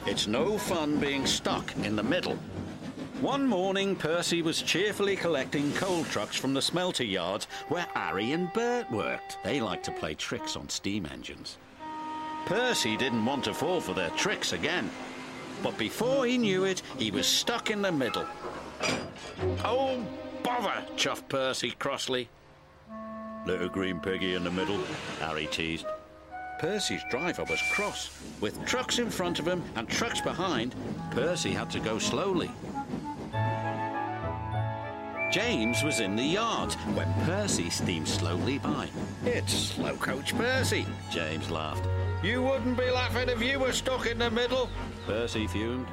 [0.05, 2.37] It's no fun being stuck in the middle.
[3.21, 8.53] One morning, Percy was cheerfully collecting coal trucks from the smelter yards where Harry and
[8.53, 9.39] Bert worked.
[9.43, 11.57] They liked to play tricks on steam engines.
[12.45, 14.91] Percy didn't want to fall for their tricks again.
[15.63, 18.25] But before he knew it, he was stuck in the middle.
[19.65, 20.05] Oh,
[20.43, 22.29] bother, chuffed Percy crossly.
[23.47, 24.79] Little green piggy in the middle,
[25.21, 25.87] Harry teased.
[26.59, 28.11] Percy's driver was cross.
[28.41, 30.75] With trucks in front of him and trucks behind,
[31.11, 32.51] Percy had to go slowly.
[35.29, 38.87] James was in the yard when Percy steamed slowly by.
[39.25, 41.85] It's Slow Coach Percy, James laughed.
[42.23, 44.69] You wouldn't be laughing if you were stuck in the middle,
[45.05, 45.87] Percy fumed.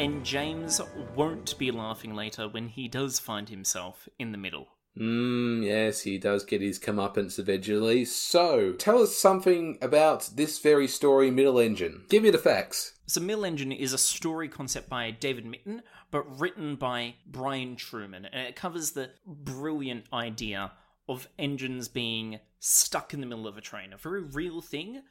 [0.00, 0.80] And James
[1.14, 4.66] won't be laughing later when he does find himself in the middle.
[4.98, 8.04] Mmm, yes, he does get his comeuppance eventually.
[8.04, 12.02] So, tell us something about this very story, Middle Engine.
[12.08, 12.94] Give me the facts.
[13.06, 18.26] So, Middle Engine is a story concept by David Mitten, but written by Brian Trueman,
[18.32, 20.72] and it covers the brilliant idea
[21.08, 23.92] of engines being stuck in the middle of a train.
[23.92, 25.02] A very real thing,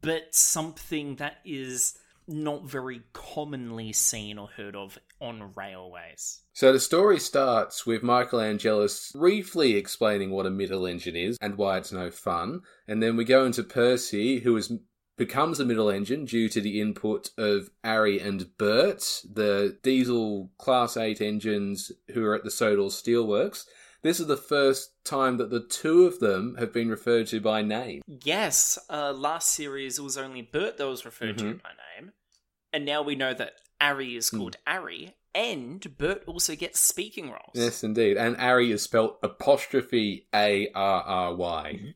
[0.00, 6.40] but something that is not very commonly seen or heard of on railways.
[6.52, 11.56] So the story starts with Michael Angelis briefly explaining what a middle engine is and
[11.56, 14.72] why it's no fun, and then we go into Percy, who is
[15.16, 20.96] becomes a middle engine due to the input of 'Arry and Bert, the diesel class
[20.96, 23.66] 8 engines who are at the Sodor Steelworks.
[24.02, 27.62] This is the first time that the two of them have been referred to by
[27.62, 28.02] name.
[28.06, 31.62] Yes, uh, last series it was only Bert that was referred to Mhm.
[31.62, 32.12] by name,
[32.72, 37.52] and now we know that 'Arry is called 'Arry, and Bert also gets speaking roles.
[37.54, 38.16] Yes, indeed.
[38.16, 41.94] And 'Arry is spelled apostrophe A R R Y.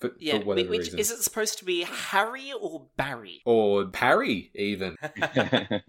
[0.00, 0.98] For, yeah, for whatever which reason.
[0.98, 3.42] is it supposed to be Harry or Barry?
[3.44, 4.96] Or Parry, even.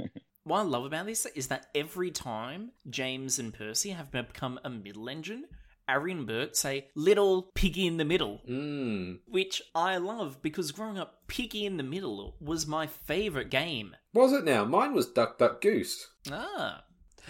[0.43, 4.71] What I love about this is that every time James and Percy have become a
[4.71, 5.45] middle engine,
[5.87, 9.19] 'Arry and Bert say "little piggy in the middle," Mm.
[9.27, 13.95] which I love because growing up, Piggy in the Middle was my favorite game.
[14.13, 14.65] Was it now?
[14.65, 16.07] Mine was Duck Duck Goose.
[16.31, 16.83] Ah.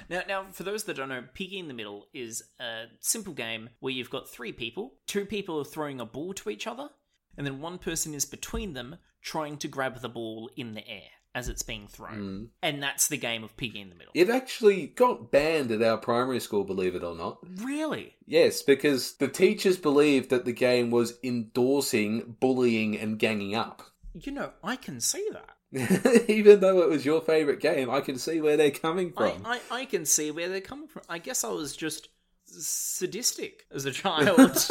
[0.09, 3.69] Now, now, for those that don't know, Piggy in the Middle is a simple game
[3.79, 4.93] where you've got three people.
[5.07, 6.89] Two people are throwing a ball to each other,
[7.37, 11.09] and then one person is between them trying to grab the ball in the air
[11.33, 12.13] as it's being thrown.
[12.13, 12.43] Hmm.
[12.61, 14.11] And that's the game of Piggy in the Middle.
[14.13, 17.39] It actually got banned at our primary school, believe it or not.
[17.63, 18.15] Really?
[18.25, 23.83] Yes, because the teachers believed that the game was endorsing bullying and ganging up.
[24.13, 25.55] You know, I can see that.
[26.27, 29.45] Even though it was your favourite game, I can see where they're coming I, from.
[29.45, 31.03] I, I can see where they're coming from.
[31.07, 32.09] I guess I was just
[32.45, 34.67] sadistic as a child.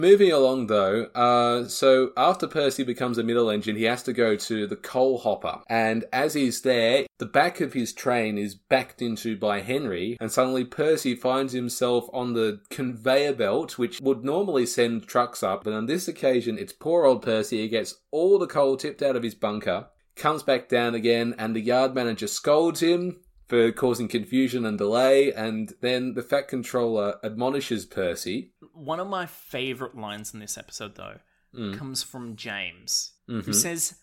[0.00, 4.36] Moving along though, uh, so after Percy becomes a middle engine, he has to go
[4.36, 5.60] to the coal hopper.
[5.68, 10.30] And as he's there, the back of his train is backed into by Henry, and
[10.30, 15.64] suddenly Percy finds himself on the conveyor belt, which would normally send trucks up.
[15.64, 17.62] But on this occasion, it's poor old Percy.
[17.62, 21.56] He gets all the coal tipped out of his bunker, comes back down again, and
[21.56, 27.16] the yard manager scolds him for causing confusion and delay, and then the Fat Controller
[27.24, 28.52] admonishes Percy.
[28.78, 31.18] One of my favorite lines in this episode, though,
[31.54, 31.76] Mm.
[31.78, 33.54] comes from James, who Mhm.
[33.54, 33.96] says,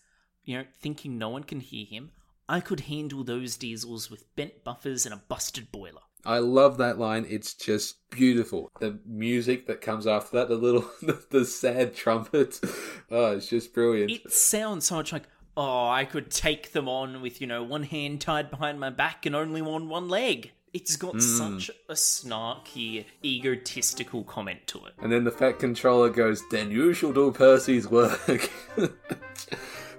[0.44, 2.10] you know, thinking no one can hear him,
[2.48, 6.00] I could handle those diesels with bent buffers and a busted boiler.
[6.24, 7.24] I love that line.
[7.28, 8.68] It's just beautiful.
[8.80, 12.60] The music that comes after that, the little, the, the sad trumpet.
[13.10, 14.10] Oh, it's just brilliant.
[14.10, 17.84] It sounds so much like, oh, I could take them on with, you know, one
[17.84, 20.50] hand tied behind my back and only on one leg.
[20.76, 21.20] It's got hmm.
[21.20, 24.92] such a snarky, egotistical comment to it.
[24.98, 28.50] and then the Fat Controller goes, Then you shall do Percy's work.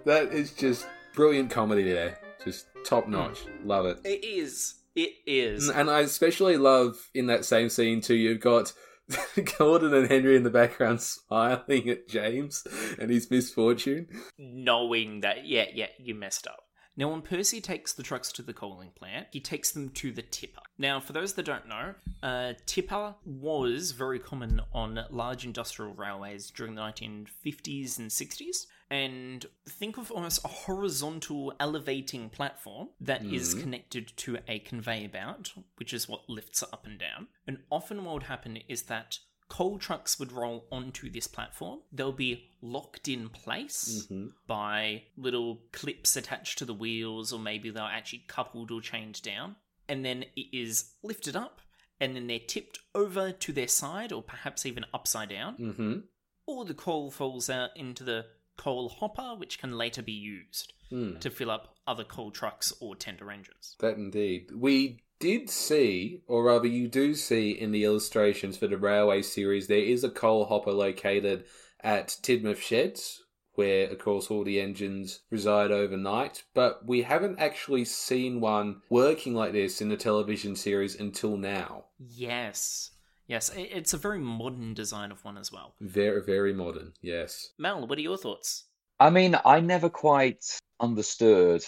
[0.05, 2.19] that is just brilliant comedy there.
[2.45, 3.39] Just top notch.
[3.39, 3.67] Hmm.
[3.67, 4.01] Love it.
[4.03, 4.75] It is.
[4.95, 5.71] It is.
[5.71, 8.71] Mm, and I especially love in that same scene too, you've got
[9.57, 12.67] Gordon and Henry in the background smiling at James
[12.99, 14.09] and his misfortune.
[14.37, 16.66] knowing that, yeah, yeah, you messed up.
[16.97, 20.23] Now, when Percy takes the trucks to the coaling plant, he takes them to the
[20.23, 20.61] tipper.
[20.79, 26.49] Now, for those that don't know, uh, tipper was very common on large industrial railways
[26.49, 28.65] during the 1950s and 60s.
[28.89, 35.51] And think of almost a horizontal elevating platform that is connected to a conveyor belt,
[35.75, 37.27] which is what lifts up and down.
[37.45, 41.79] And often what would happen is that coal trucks would roll onto this platform.
[41.91, 44.07] They'll be locked in place
[44.45, 49.55] by little clips attached to the wheels, or maybe they're actually coupled or chained down.
[49.87, 51.61] And then it is lifted up,
[51.99, 55.57] and then they're tipped over to their side, or perhaps even upside down.
[55.57, 55.99] Mm-hmm.
[56.45, 58.25] Or the coal falls out into the
[58.57, 63.29] coal hopper, which can later be used to fill up other coal trucks or tender
[63.29, 63.75] engines.
[63.79, 64.49] That indeed.
[64.55, 69.67] We did see, or rather, you do see in the illustrations for the Railway series,
[69.67, 71.45] there is a coal hopper located
[71.81, 76.43] at Tidmouth Sheds, where, of course, all the engines reside overnight.
[76.53, 81.85] But we haven't actually seen one working like this in the television series until now.
[81.97, 82.91] Yes.
[83.27, 85.75] Yes, it's a very modern design of one as well.
[85.81, 87.49] Very, very modern, yes.
[87.57, 88.63] Mel, what are your thoughts?
[88.99, 90.45] I mean, I never quite
[90.79, 91.63] understood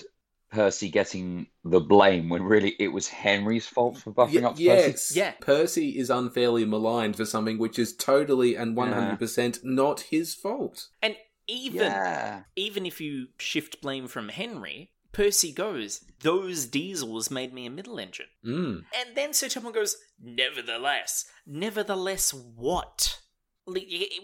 [0.52, 4.64] Percy getting the blame when really it was Henry's fault for buffing Y- up Percy.
[4.64, 5.32] yes, Yeah.
[5.40, 10.88] Percy is unfairly maligned for something which is totally and 100% not his fault.
[11.02, 11.16] And
[11.48, 12.44] even Yeah.
[12.56, 18.00] even if you shift blame from Henry, Percy goes, "Those diesels made me a middle
[18.00, 18.86] engine," Mm.
[18.96, 23.19] and then Sir Topham goes, "Nevertheless, nevertheless, what?"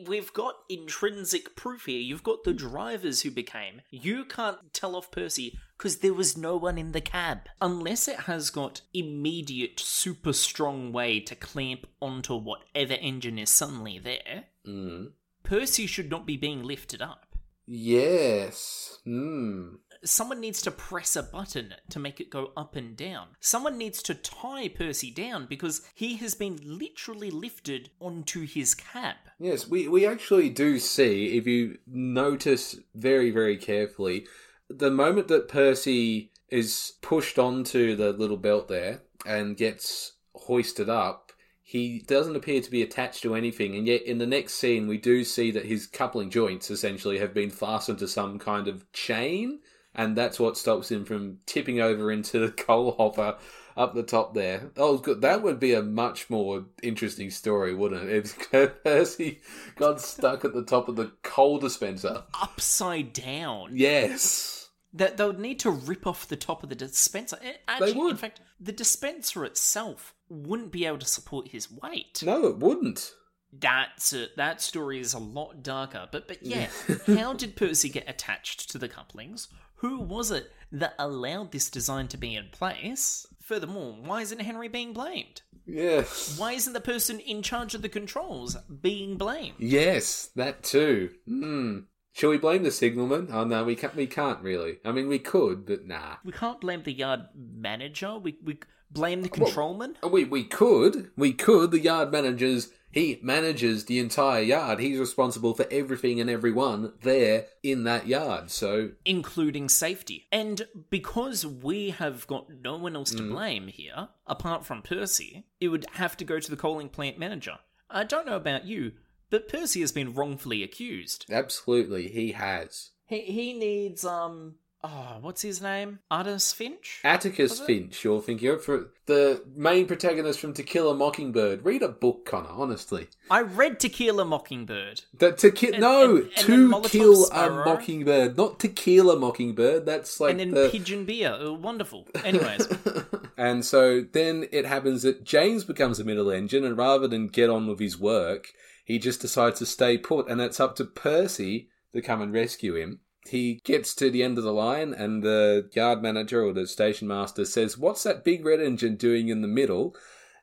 [0.05, 1.99] We've got intrinsic proof here.
[1.99, 3.81] You've got the drivers who became.
[3.89, 7.39] You can't tell off Percy because there was no one in the cab.
[7.61, 13.99] Unless it has got immediate, super strong way to clamp onto whatever engine is suddenly
[13.99, 15.11] there, Mm.
[15.43, 17.35] Percy should not be being lifted up.
[17.67, 18.99] Yes.
[19.03, 19.75] Hmm.
[20.05, 23.29] Someone needs to press a button to make it go up and down.
[23.39, 29.15] Someone needs to tie Percy down because he has been literally lifted onto his cab.
[29.39, 34.27] Yes, we, we actually do see, if you notice very, very carefully,
[34.69, 41.31] the moment that Percy is pushed onto the little belt there and gets hoisted up,
[41.63, 44.99] he doesn't appear to be attached to anything, and yet in the next scene, we
[44.99, 49.59] do see that his coupling joints essentially have been fastened to some kind of chain,
[49.95, 53.37] and that's what stops him from tipping over into the coal hopper
[53.77, 54.71] up the top there.
[54.77, 55.21] Oh, good.
[55.21, 58.25] That would be a much more interesting story, wouldn't it?
[58.25, 58.51] If
[58.83, 59.41] Percy
[59.75, 62.23] got stuck at the top of the coal dispenser.
[62.41, 63.71] Upside down.
[63.73, 64.69] Yes.
[64.93, 67.37] That they would need to rip off the top of the dispenser.
[67.67, 68.11] Actually, would.
[68.11, 72.23] in fact, the dispenser itself wouldn't be able to support his weight.
[72.23, 73.13] No, it wouldn't.
[73.51, 76.07] That's a, that story is a lot darker.
[76.11, 76.67] But but yeah,
[77.07, 79.49] how did Percy get attached to the couplings?
[79.75, 83.25] Who was it that allowed this design to be in place?
[83.41, 85.41] Furthermore, why isn't Henry being blamed?
[85.65, 86.37] Yes.
[86.37, 89.55] Why isn't the person in charge of the controls being blamed?
[89.59, 91.11] Yes, that too.
[91.27, 91.79] Hmm.
[92.11, 93.27] Shall we blame the signalman?
[93.31, 93.95] Oh no, we can't.
[93.95, 94.77] We can't really.
[94.85, 96.15] I mean, we could, but nah.
[96.23, 98.17] We can't blame the yard manager.
[98.17, 98.59] We we
[98.89, 99.97] blame the controlman.
[100.01, 101.11] We we could.
[101.17, 101.71] We could.
[101.71, 104.79] The yard manager's he manages the entire yard.
[104.79, 108.49] He's responsible for everything and everyone there in that yard.
[108.49, 110.25] So including safety.
[110.31, 113.29] And because we have got no one else to Mm.
[113.31, 117.59] blame here, apart from Percy, it would have to go to the coaling plant manager.
[117.89, 118.93] I don't know about you,
[119.29, 121.25] but Percy has been wrongfully accused.
[121.29, 122.91] absolutely, he has.
[123.07, 124.55] He he needs um
[124.85, 125.99] oh, what's his name?
[126.11, 126.99] Artis Finch?
[127.03, 131.65] Atticus Finch, you're thinking of for the main protagonist from To Kill a Mockingbird.
[131.65, 132.49] Read a book, Connor.
[132.49, 135.01] Honestly, I read To Kill a Mockingbird.
[135.19, 139.17] that to kill And- no and- and to kill a mockingbird, not to kill a
[139.19, 139.85] mockingbird.
[139.85, 141.35] That's like and then the Pigeon Beer.
[141.39, 142.07] Oh, wonderful.
[142.23, 142.67] Anyways,
[143.37, 147.49] and so then it happens that James becomes a middle engine, and rather than get
[147.49, 148.49] on with his work,
[148.83, 152.75] he just decides to stay put, and it's up to Percy to come and rescue
[152.75, 152.99] him.
[153.27, 157.07] He gets to the end of the line, and the yard manager or the station
[157.07, 159.95] master says, What's that big red engine doing in the middle?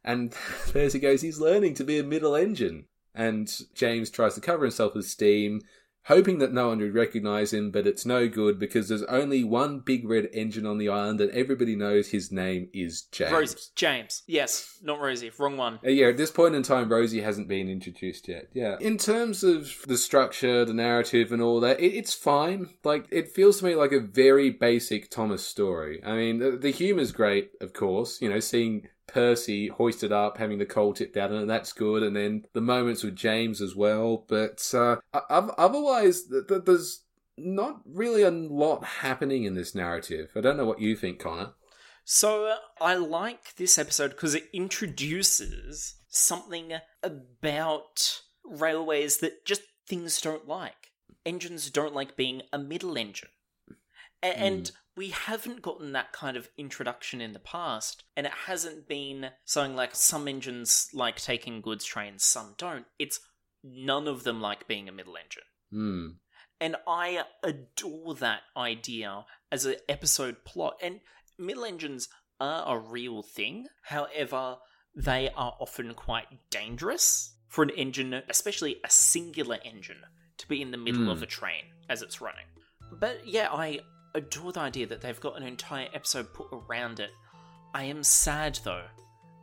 [0.05, 0.33] And
[0.73, 2.87] Percy goes, He's learning to be a middle engine.
[3.15, 5.61] And James tries to cover himself with steam,
[6.05, 9.81] hoping that no one would recognize him, but it's no good because there's only one
[9.81, 13.33] big red engine on the island, and everybody knows his name is James.
[13.33, 13.59] Rosie.
[13.75, 14.23] James.
[14.27, 15.31] Yes, not Rosie.
[15.39, 15.79] Wrong one.
[15.85, 18.49] Uh, yeah, at this point in time, Rosie hasn't been introduced yet.
[18.53, 18.77] Yeah.
[18.81, 22.71] In terms of the structure, the narrative, and all that, it, it's fine.
[22.85, 26.03] Like, it feels to me like a very basic Thomas story.
[26.05, 28.21] I mean, the, the humor's great, of course.
[28.21, 32.03] You know, seeing Percy hoisted up, having the coal tipped out, and that's good.
[32.03, 34.25] And then the moments with James as well.
[34.29, 37.05] But uh, otherwise, th- th- there's
[37.37, 40.31] not really a lot happening in this narrative.
[40.37, 41.53] I don't know what you think, Connor.
[42.05, 46.73] So uh, I like this episode because it introduces something
[47.03, 50.91] about railways that just things don't like.
[51.25, 53.29] Engines don't like being a middle engine.
[54.23, 58.87] A- And we haven't gotten that kind of introduction in the past, and it hasn't
[58.87, 62.87] been something like some engines like taking goods trains, some don't.
[62.99, 63.21] It's
[63.65, 65.43] none of them like being a middle engine.
[65.71, 66.09] Hmm.
[66.61, 70.77] And I adore that idea as an episode plot.
[70.83, 71.01] And
[71.39, 73.67] middle engines are a real thing.
[73.83, 74.59] However,
[74.95, 80.03] they are often quite dangerous for an engine, especially a singular engine,
[80.39, 82.47] to be in the middle of a train as it's running.
[82.93, 83.81] But yeah, I
[84.15, 87.11] adore the idea that they've got an entire episode put around it.
[87.75, 88.87] I am sad though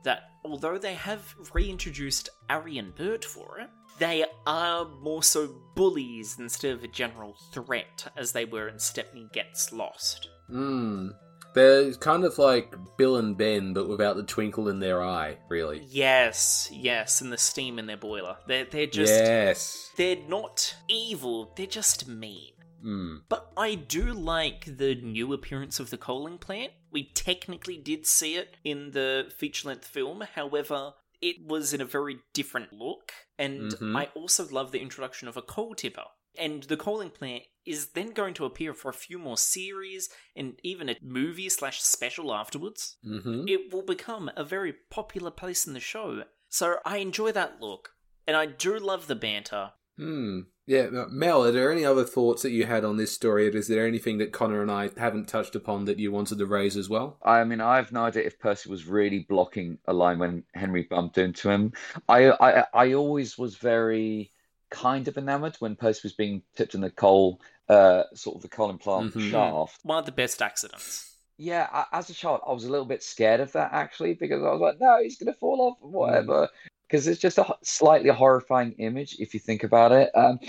[0.03, 6.37] that although they have reintroduced 'Arry and Bert for it, they are more so bullies
[6.39, 10.29] instead of a general threat as they were in Stepney Gets Lost.
[10.47, 11.09] Hmm.
[11.53, 15.81] They're kind of like Bill and Ben, but without the twinkle in their eye, really.
[15.89, 18.37] Yes, yes, and the steam in their boiler.
[18.47, 19.91] They're they're just yes.
[19.97, 22.53] they're not evil, they're just mean.
[22.81, 23.17] Hmm.
[23.27, 26.73] But I do like the new appearance of the coaling plant.
[26.91, 31.85] We technically did see it in the feature length film, however, it was in a
[31.85, 33.11] very different look.
[33.37, 33.97] And Mhm.
[33.97, 36.05] I also love the introduction of a coal tipper.
[36.37, 40.59] And the coaling plant is then going to appear for a few more series and
[40.63, 42.97] even a movie slash special afterwards.
[43.05, 43.47] Mm-hmm.
[43.47, 46.23] It will become a very popular place in the show.
[46.47, 47.95] So I enjoy that look.
[48.25, 49.73] And I do love the banter.
[49.97, 50.41] Hmm.
[50.69, 53.47] Yeah, uh, Mel, are there any other thoughts that you had on this story?
[53.47, 56.77] Is there anything that Connor and I haven't touched upon that you wanted to raise
[56.77, 57.17] as well?
[57.23, 60.83] I mean, I have no idea if Percy was really blocking a line when Henry
[60.83, 61.73] bumped into him.
[62.07, 64.31] I, I, I always was very
[64.69, 68.47] kind of enamored when Percy was being tipped in the coal, uh, sort of the
[68.47, 69.31] coal implant Mhm.
[69.31, 69.79] shaft.
[69.81, 71.15] One of the best accidents.
[71.39, 74.43] Yeah, I, as a child, I was a little bit scared of that actually because
[74.43, 76.47] I was like, no, he's gonna fall off, or whatever.
[76.89, 80.09] Because it's just a slightly horrifying image if you think about it.
[80.15, 80.39] Um,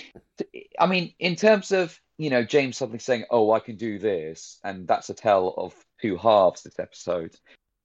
[0.79, 4.59] I mean, in terms of you know James suddenly saying, "Oh, I can do this,"
[4.65, 6.63] and that's a tale of two halves.
[6.63, 7.37] This episode,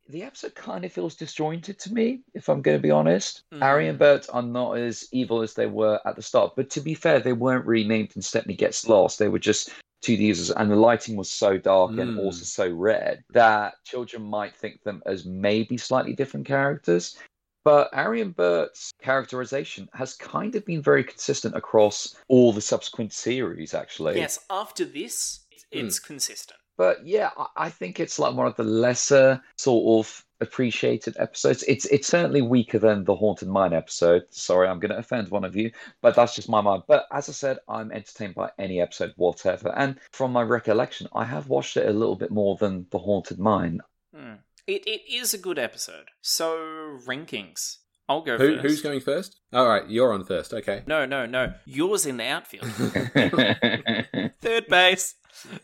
[0.07, 3.43] the episode kind of feels disjointed to me, if I'm going to be honest.
[3.53, 3.59] Mhm.
[3.59, 6.81] Harry and Bert are not as evil as they were at the start, but to
[6.81, 9.19] be fair, they weren't renamed named in Stepney Gets Lost.
[9.19, 9.69] They were just
[10.01, 12.19] two users, and the lighting was so dark and Mm.
[12.19, 17.17] also so red that children might think them as maybe slightly different characters.
[17.65, 23.11] But Harry and Bert's characterization has kind of been very consistent across all the subsequent
[23.11, 24.17] series, actually.
[24.17, 26.59] Yes, after this, it's, it's consistent.
[26.77, 31.63] But yeah, I, I think it's like one of the lesser sort of appreciated episodes.
[31.67, 34.25] It's it's certainly weaker than the Haunted Mine episode.
[34.29, 36.83] Sorry, I'm going to offend one of you, but that's just my mind.
[36.87, 39.73] But as I said, I'm entertained by any episode whatever.
[39.75, 43.39] And from my recollection, I have watched it a little bit more than the Haunted
[43.39, 43.81] Mine.
[44.13, 44.35] Hmm.
[44.67, 46.05] It, it is a good episode.
[46.21, 46.57] So,
[47.05, 47.77] rankings.
[48.07, 48.61] I'll go Who, first.
[48.61, 49.39] who's going first?
[49.51, 50.53] All right, you're on first.
[50.53, 50.83] Okay.
[50.85, 51.53] No, no, no.
[51.65, 52.65] Yours in the outfield.
[54.41, 55.15] Third base.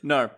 [0.01, 0.31] No.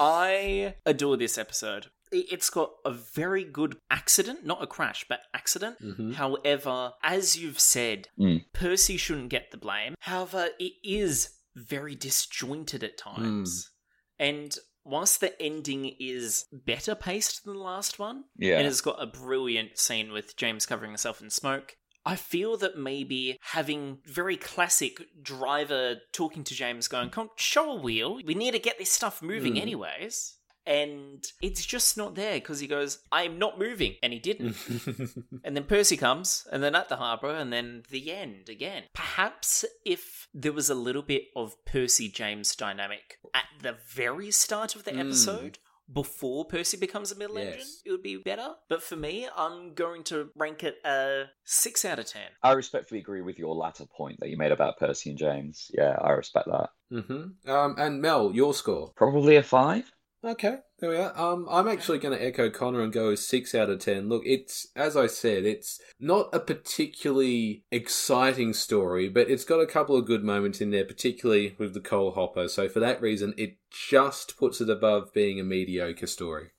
[0.00, 1.86] I adore this episode.
[2.10, 5.78] It's got a very good accident, not a crash, but accident.
[5.82, 6.14] Mhm.
[6.14, 8.44] However, as you've said, Mm.
[8.52, 9.94] Percy shouldn't get the blame.
[10.00, 13.70] However, it is very disjointed at times.
[14.18, 18.58] And whilst the ending is better paced than the last one, yeah.
[18.58, 21.76] and it's got a brilliant scene with James covering himself in smoke.
[22.04, 27.80] I feel that maybe having very classic driver talking to James going, Come show a
[27.80, 29.62] wheel, we need to get this stuff moving Hmm.
[29.62, 30.36] anyways.
[30.66, 33.96] And it's just not there because he goes, I'm not moving.
[34.02, 34.56] And he didn't.
[35.44, 38.84] and then Percy comes, and then at the harbour, and then the end again.
[38.94, 44.76] Perhaps if there was a little bit of Percy James dynamic at the very start
[44.76, 45.00] of the Mm.
[45.00, 45.58] episode,
[45.92, 47.82] before Percy becomes a middle engine, Yes.
[47.84, 48.54] it would be better.
[48.68, 52.22] But for me, I'm going to rank it a 6 out of 10.
[52.42, 55.70] I respectfully agree with your latter point that you made about Percy and James.
[55.74, 56.70] Yeah, I respect that.
[56.88, 58.92] hmm Um, and Mel, your score.
[58.96, 59.90] Probably a five.
[60.24, 61.18] Okay, there we are.
[61.18, 64.08] Um, I'm actually going to echo Connor and go six out of ten.
[64.08, 69.66] Look, it's as I said, it's not a particularly exciting story, but it's got a
[69.66, 72.46] couple of good moments in there, particularly with the coal hopper.
[72.46, 76.50] So for that reason, it just puts it above being a mediocre story.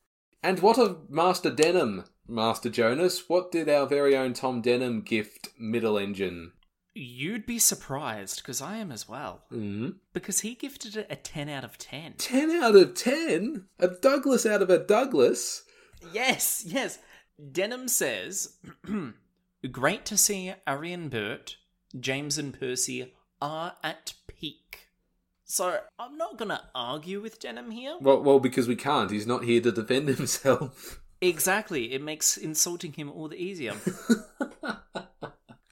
[0.42, 3.30] And what of Master Denham, Master Jonas?
[3.30, 6.52] What did our very own Tom Denham gift Middle Engine?
[6.96, 9.44] You'd be surprised, because I am as well.
[9.50, 12.14] hmm Because he gifted it a 10 out of 10.
[12.18, 13.66] 10 out of 10?
[13.80, 15.64] A Douglas out of a Douglas?
[16.12, 17.00] Yes, yes.
[17.52, 18.58] Denham says,
[19.72, 21.58] Great to see 'Arry and Bert,
[22.00, 24.90] James and Percy are at peak.
[25.46, 27.98] So I'm not going to argue with Denham here.
[28.02, 29.10] Well, well, because we can't.
[29.12, 31.00] He's not here to defend himself.
[31.22, 31.94] Exactly.
[31.94, 33.74] It makes insulting him all the easier.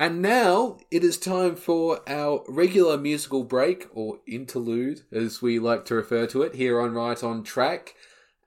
[0.01, 5.85] And now it is time for our regular musical break, or interlude, as we like
[5.85, 7.93] to refer to it, here on Right on Track.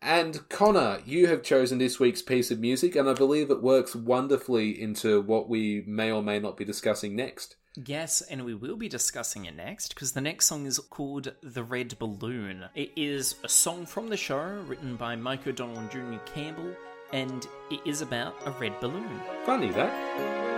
[0.02, 3.94] And Connor, you have chosen this week's piece of music, and I believe it works
[3.94, 7.54] wonderfully into what we may or may not be discussing next.
[7.76, 11.62] Yes, and we will be discussing it next because the next song is called The
[11.62, 12.64] Red Balloon.
[12.74, 16.74] It is a song from the show written by Mike O'Donnell and Junior Campbell,
[17.12, 19.20] and it is about a red balloon.
[19.46, 20.53] Funny that.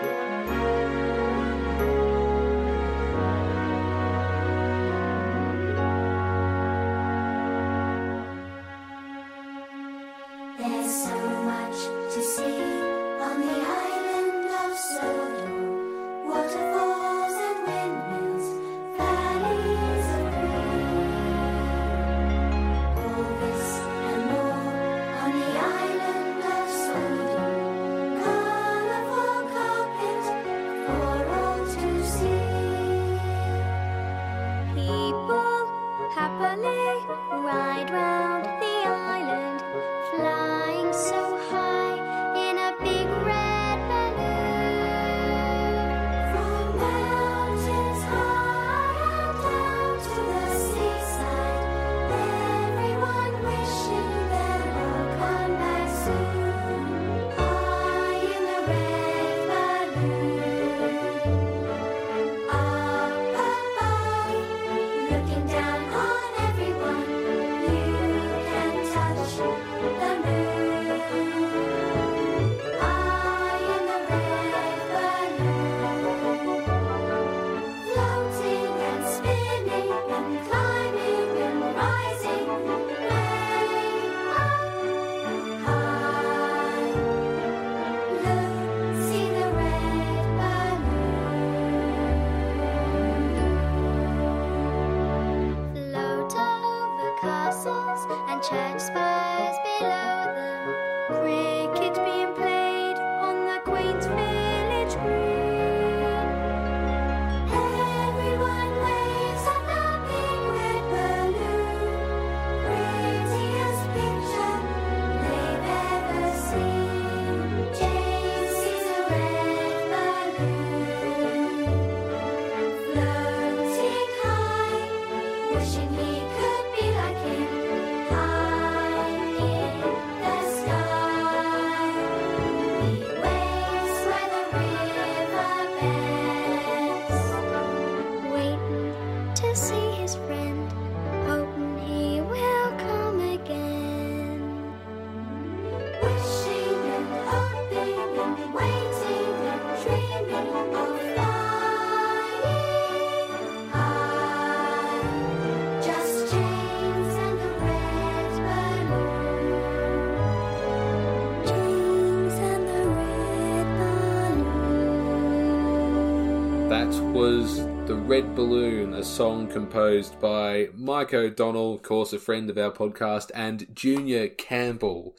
[167.16, 172.58] Was The Red Balloon, a song composed by Mike O'Donnell, of course, a friend of
[172.58, 175.16] our podcast, and Junior Campbell.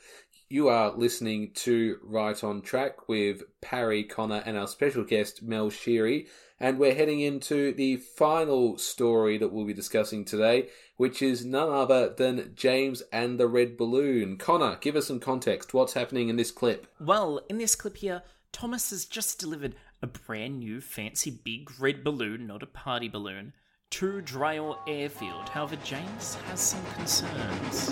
[0.47, 5.71] You are listening to Right on Track with Parry Connor and our special guest Mel
[5.71, 6.27] Shiri,
[6.59, 11.71] and we're heading into the final story that we'll be discussing today, which is none
[11.71, 14.37] other than James and the Red Balloon.
[14.37, 15.73] Connor, give us some context.
[15.73, 16.85] What's happening in this clip?
[16.99, 18.21] Well, in this clip here,
[18.51, 23.53] Thomas has just delivered a brand new fancy big red balloon, not a party balloon,
[23.89, 25.49] to Dryaw Airfield.
[25.49, 27.91] However, James has some concerns.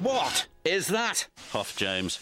[0.00, 1.28] What is that?
[1.50, 2.18] huffed James.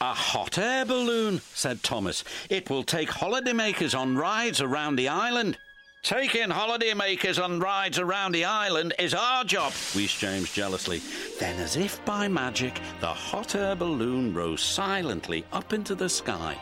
[0.00, 2.22] A hot air balloon, said Thomas.
[2.48, 5.58] It will take holidaymakers on rides around the island.
[6.04, 11.02] Taking holidaymakers on rides around the island is our job, wheezed James jealously.
[11.40, 16.56] Then, as if by magic, the hot air balloon rose silently up into the sky.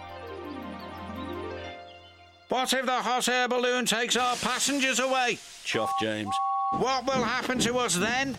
[2.48, 5.38] What if the hot air balloon takes our passengers away?
[5.64, 6.34] chuffed James.
[6.78, 8.36] What will happen to us then?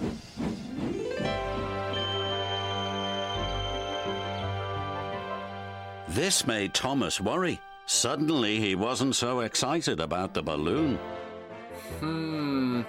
[6.08, 7.60] This made Thomas worry.
[7.86, 10.98] Suddenly, he wasn't so excited about the balloon.
[12.00, 12.82] Hmm.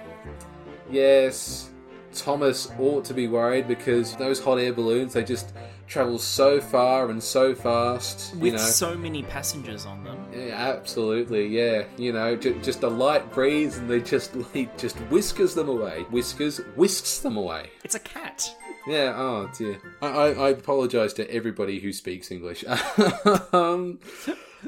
[0.89, 1.69] Yes.
[2.13, 5.53] Thomas ought to be worried because those hot air balloons they just
[5.87, 8.33] travel so far and so fast.
[8.35, 10.18] With you know, so many passengers on them.
[10.33, 11.47] Yeah, absolutely.
[11.47, 15.69] Yeah, you know, j- just a light breeze and they just it just whiskers them
[15.69, 16.03] away.
[16.11, 17.71] Whiskers whisks them away.
[17.83, 18.53] It's a cat.
[18.87, 19.13] Yeah.
[19.15, 19.79] Oh dear.
[20.01, 22.63] I I, I apologise to everybody who speaks English.
[23.53, 23.99] um,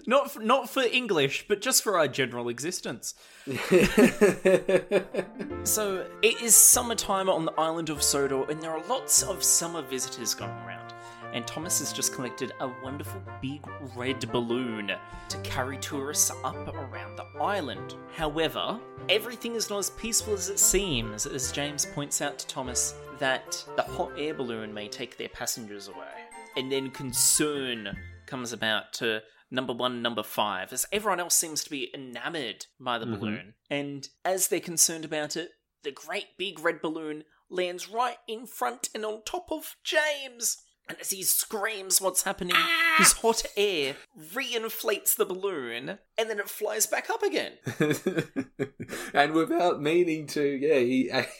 [0.07, 3.13] Not for, not for English, but just for our general existence.
[5.63, 9.81] So it is summertime on the island of Sodor, and there are lots of summer
[9.83, 10.93] visitors going around.
[11.33, 13.61] And Thomas has just collected a wonderful big
[13.95, 14.91] red balloon
[15.29, 17.95] to carry tourists up around the island.
[18.15, 18.79] However,
[19.09, 23.63] everything is not as peaceful as it seems, as James points out to Thomas that
[23.75, 26.25] the hot air balloon may take their passengers away.
[26.57, 29.21] And then concern comes about to
[29.51, 33.15] number one, number five, as everyone else seems to be enamored by the mm-hmm.
[33.15, 33.53] balloon.
[33.69, 35.51] And as they're concerned about it,
[35.83, 40.57] the great big red balloon lands right in front and on top of James.
[40.87, 42.55] And as he screams what's happening,
[42.97, 43.95] his hot air
[44.33, 47.53] reinflates the balloon, and then it flies back up again.
[49.13, 50.79] and without meaning to, yeah,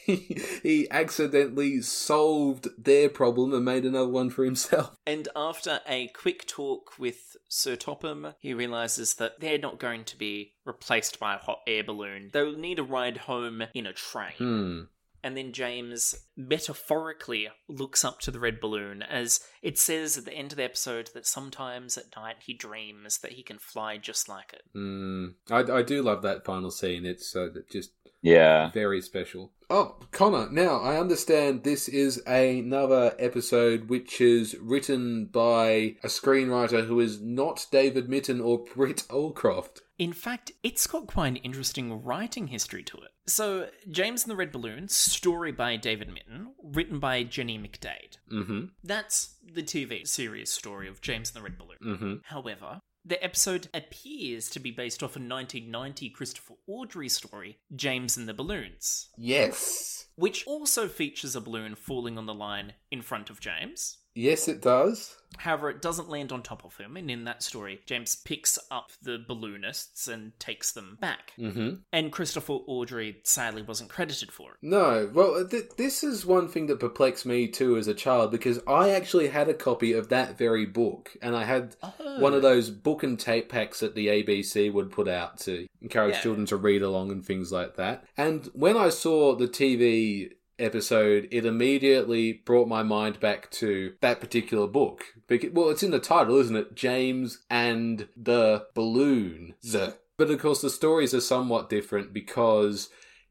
[0.05, 4.95] he he accidentally solved their problem and made another one for himself.
[5.05, 10.17] And after a quick talk with Sir Topham, he realizes that they're not going to
[10.17, 12.29] be replaced by a hot air balloon.
[12.31, 14.33] They'll need a ride home in a train.
[14.37, 14.81] Hmm.
[15.23, 20.33] And then James metaphorically looks up to the red balloon as it says at the
[20.33, 24.29] end of the episode that sometimes at night he dreams that he can fly just
[24.29, 24.63] like it.
[24.73, 25.27] Hmm.
[25.49, 27.05] I, I do love that final scene.
[27.05, 27.91] It's uh, just
[28.21, 28.71] Yeah.
[28.71, 29.51] very special.
[29.69, 36.85] Oh, Connor, now I understand this is another episode which is written by a screenwriter
[36.87, 39.79] who is not David Mitton or Britt Allcroft.
[40.01, 43.11] In fact, it's got quite an interesting writing history to it.
[43.27, 48.17] So, James and the Red Balloon, story by David Mitton, written by Jenny McDade.
[48.33, 48.61] Mm-hmm.
[48.83, 51.77] That's the TV series story of James and the Red Balloon.
[51.97, 52.13] Mm-hmm.
[52.23, 58.27] However, the episode appears to be based off a 1990 Christopher Awdry story, James and
[58.27, 60.07] the Balloons, Yes.
[60.15, 63.99] which also features a balloon falling on the line in front of James.
[64.13, 65.15] Yes, it does.
[65.37, 68.91] However, it doesn't land on top of him, and in that story, James picks up
[69.01, 71.31] the balloonists and takes them back.
[71.39, 71.75] Mm-hmm.
[71.93, 74.57] And Christopher Awdry sadly wasn't credited for it.
[74.61, 78.59] No, well, th- this is one thing that perplexed me too as a child because
[78.67, 81.77] I actually had a copy of that very book, and I had
[82.19, 86.15] one of those book and tape packs that the ABC would put out to encourage
[86.15, 86.21] Yeah.
[86.21, 88.03] children to read along and things like that.
[88.17, 94.19] And when I saw the TV episode, it immediately brought my mind back to that
[94.19, 95.05] particular book.
[95.27, 96.75] Because, well, it's in the title, isn't it?
[96.75, 99.75] James and the Balloons.
[100.17, 102.89] But of course, the stories are somewhat different because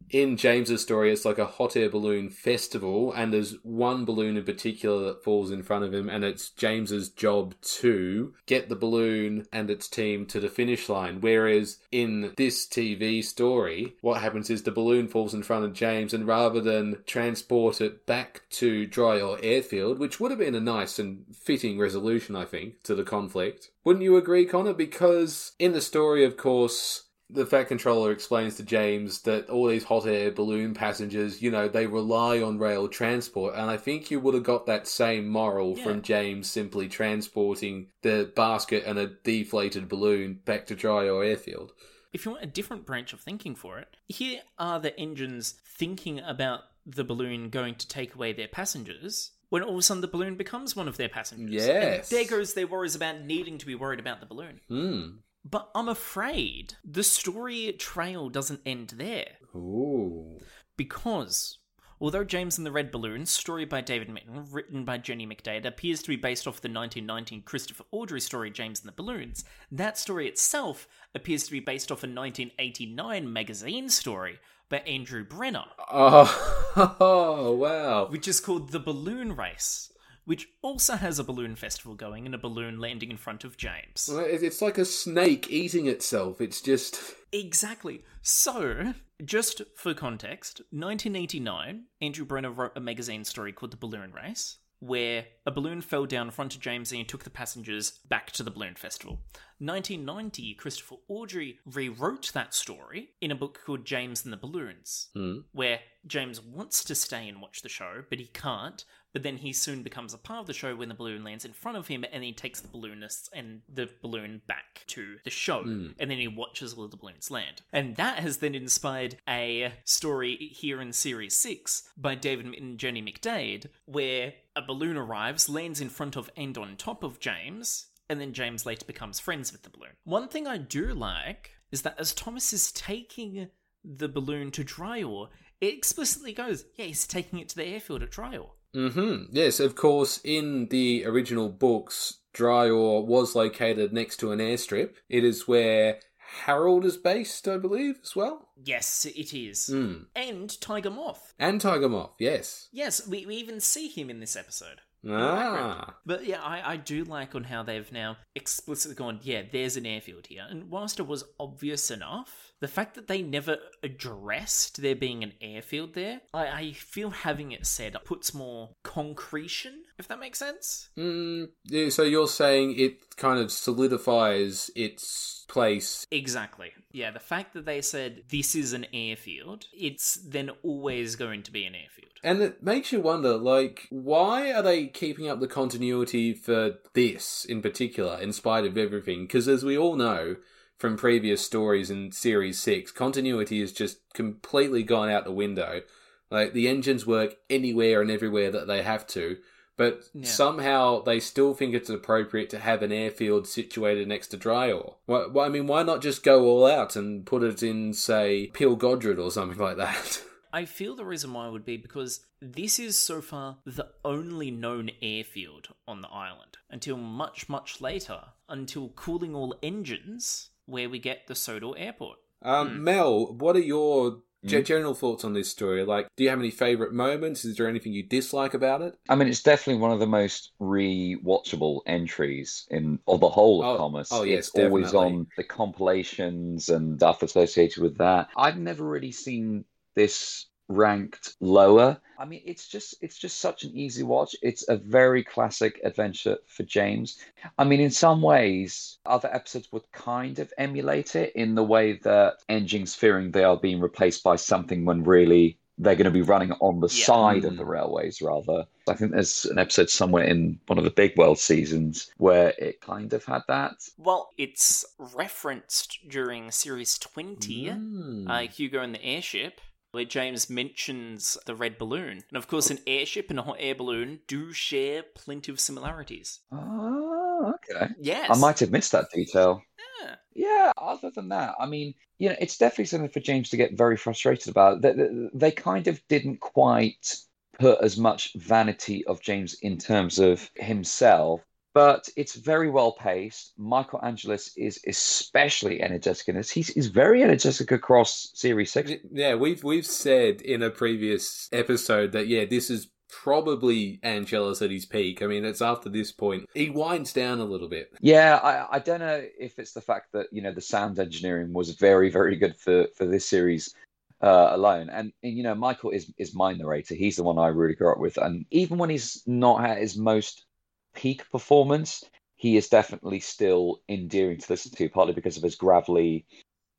[0.08, 4.44] in James's story, it's like a hot air balloon festival, and there's one balloon in
[4.44, 9.46] particular that falls in front of him, and it's James's job to get the balloon
[9.52, 11.20] and its team to the finish line.
[11.20, 16.12] Whereas in this TV story, what happens is the balloon falls in front of James,
[16.12, 20.60] and rather than transport it back to Dry or Airfield, which would have been a
[20.60, 23.70] nice and fitting resolution, I think, to the conflict.
[23.84, 24.74] Wouldn't you agree, Connor?
[24.74, 29.84] Because in the story, of course, the Fat Controller explains to James that all these
[29.84, 33.54] hot air balloon passengers, you know, they rely on rail transport.
[33.54, 35.84] And I think you would have got that same moral Yeah.
[35.84, 41.72] from James simply transporting the basket and a deflated balloon back to Dry or Airfield.
[42.12, 46.18] If you want a different branch of thinking for it, here are the engines thinking
[46.20, 49.30] about the balloon going to take away their passengers.
[49.50, 51.52] When all of a sudden the balloon becomes one of their passengers.
[51.66, 52.10] Yes.
[52.10, 54.60] And there goes their worries about needing to be worried about the balloon.
[54.68, 55.08] Hmm.
[55.44, 59.32] But I'm afraid the story trail doesn't end there.
[59.56, 60.38] Ooh.
[60.76, 61.58] because
[62.00, 66.00] although James and the Red Balloon, story by David Mitton, written by Jenny McDade, appears
[66.02, 70.28] to be based off the 1919 Christopher Awdry story James and the Balloons, that story
[70.28, 74.38] itself appears to be based off a 1989 magazine story
[74.68, 78.06] by Andrew Brenner, Oh, wow.
[78.08, 79.92] which is called The Balloon Race,
[80.30, 84.08] which also has a balloon festival going and a balloon landing in front of James.
[84.08, 86.40] It's like a snake eating itself.
[86.40, 87.00] It's just.
[87.32, 88.04] Exactly.
[88.22, 94.58] So, just for context, 1989, Andrew Brenner wrote a magazine story called The Balloon Race,
[94.78, 98.30] where a balloon fell down in front of James and he took the passengers back
[98.30, 99.18] to the balloon festival.
[99.58, 105.44] 1990, Christopher Awdry rewrote that story in a book called James and the Balloons, Mm.
[105.52, 108.84] where James wants to stay and watch the show, but he can't.
[109.12, 111.52] But then he soon becomes a part of the show when the balloon lands in
[111.52, 115.62] front of him, and he takes the balloonists and the balloon back to the show,
[115.62, 115.88] hmm.
[115.98, 117.62] and then he watches all the balloons land.
[117.72, 123.02] And that has then inspired a story here in Series 6 by David and Jenny
[123.02, 128.20] McDade, where a balloon arrives, lands in front of and on top of James, and
[128.20, 129.92] then James later becomes friends with the balloon.
[130.04, 133.48] One thing I do like is that as Thomas is taking
[133.84, 135.28] the balloon to Dryaw,
[135.60, 138.50] it explicitly goes, yeah, he's taking it to the airfield at Dryaw.
[138.74, 144.94] Hmm Yes, of course, in the original books, Dryaw was located next to an airstrip.
[145.08, 145.98] It is where
[146.44, 148.48] Harold is based, I believe, as well.
[148.62, 149.70] Yes, it is.
[149.72, 150.06] Mm.
[150.14, 151.34] And Tiger Moth.
[151.38, 152.68] And Tiger Moth, yes.
[152.72, 154.80] Yes, we, we even see him in this episode.
[155.08, 155.96] Ah.
[156.04, 159.86] But yeah, I, I do like on how they've now explicitly gone, yeah, there's an
[159.86, 160.46] airfield here.
[160.48, 165.32] And whilst it was obvious enough, the fact that they never addressed there being an
[165.40, 170.88] airfield there, I, I feel having it said puts more concretion, if that makes sense.
[170.98, 176.06] Mm, yeah, so you're saying it kind of solidifies its place.
[176.10, 176.72] Exactly.
[176.90, 181.52] Yeah, the fact that they said this is an airfield, it's then always going to
[181.52, 182.10] be an airfield.
[182.22, 187.44] And it makes you wonder, like, why are they keeping up the continuity for this
[187.44, 189.22] in particular, in spite of everything?
[189.22, 190.36] Because as we all know
[190.78, 195.82] from previous stories in Series 6, continuity has just completely gone out the window.
[196.30, 199.38] Like, the engines work anywhere and everywhere that they have to,
[199.80, 200.26] but Yeah.
[200.26, 204.96] somehow they still think it's appropriate to have an airfield situated next to Dryaw.
[205.06, 208.76] Why, I mean, why not just go all out and put it in, say, Peel
[208.76, 210.22] Godred or something like that?
[210.52, 214.90] I feel the reason why would be because this is so far the only known
[215.00, 218.20] airfield on the island until much, much later,
[218.50, 222.18] until Calling All Engines, where we get the Sodor Airport.
[222.42, 224.62] Um, Mel, what are your ge- mm-hmm.
[224.62, 225.84] general thoughts on this story?
[225.84, 227.44] Like, do you have any favourite moments?
[227.44, 228.94] Is there anything you dislike about it?
[229.08, 233.68] I mean, it's definitely one of the most re-watchable entries in of the whole of
[233.68, 234.08] Oh, Thomas.
[234.12, 238.28] oh, yes, it's always on the compilations and stuff associated with that.
[238.36, 239.64] I've never really seen
[239.94, 242.00] this ranked lower.
[242.18, 244.34] I mean, it's just it's just such an easy watch.
[244.42, 247.18] It's a very classic adventure for James.
[247.58, 251.94] I mean, in some ways, other episodes would kind of emulate it in the way
[252.04, 256.20] that engines fearing they are being replaced by something when really they're going to be
[256.20, 257.06] running on the Yeah.
[257.06, 257.56] side of Mm.
[257.56, 258.66] the railways rather.
[258.86, 262.82] I think there's an episode somewhere in one of the Big World seasons where it
[262.82, 263.88] kind of had that.
[263.96, 268.28] Well, it's referenced during Series 20, Mm.
[268.28, 269.58] uh, Hugo and the Airship,
[269.92, 272.22] where James mentions the red balloon.
[272.28, 276.40] And of course, an airship and a hot air balloon do share plenty of similarities.
[276.52, 277.92] Oh, okay.
[278.00, 278.30] Yes.
[278.30, 279.62] I might have missed that detail.
[280.02, 280.14] Yeah.
[280.32, 283.76] Yeah, other than that, I mean, you know, it's definitely something for James to get
[283.76, 284.80] very frustrated about.
[284.80, 287.16] They, they, they kind of didn't quite
[287.58, 291.40] put as much vanity of James in terms of himself,
[291.72, 293.52] but it's very well paced.
[293.56, 296.50] Michael Angelis is especially energetic in this.
[296.50, 298.92] He's, he's very energetic across Series 6.
[299.12, 304.70] Yeah, we've we've said in a previous episode that yeah, this is probably Angelis at
[304.70, 305.22] his peak.
[305.22, 307.92] I mean, it's after this point he winds down a little bit.
[308.00, 311.52] Yeah, I, I don't know if it's the fact that you know the sound engineering
[311.52, 313.74] was very very good for for this series
[314.22, 316.94] uh, alone, and, and you know Michael is is my narrator.
[316.94, 319.96] He's the one I really grew up with, and even when he's not at his
[319.96, 320.46] most
[320.94, 322.04] peak performance,
[322.36, 326.26] he is definitely still endearing to listen to, partly because of his gravelly,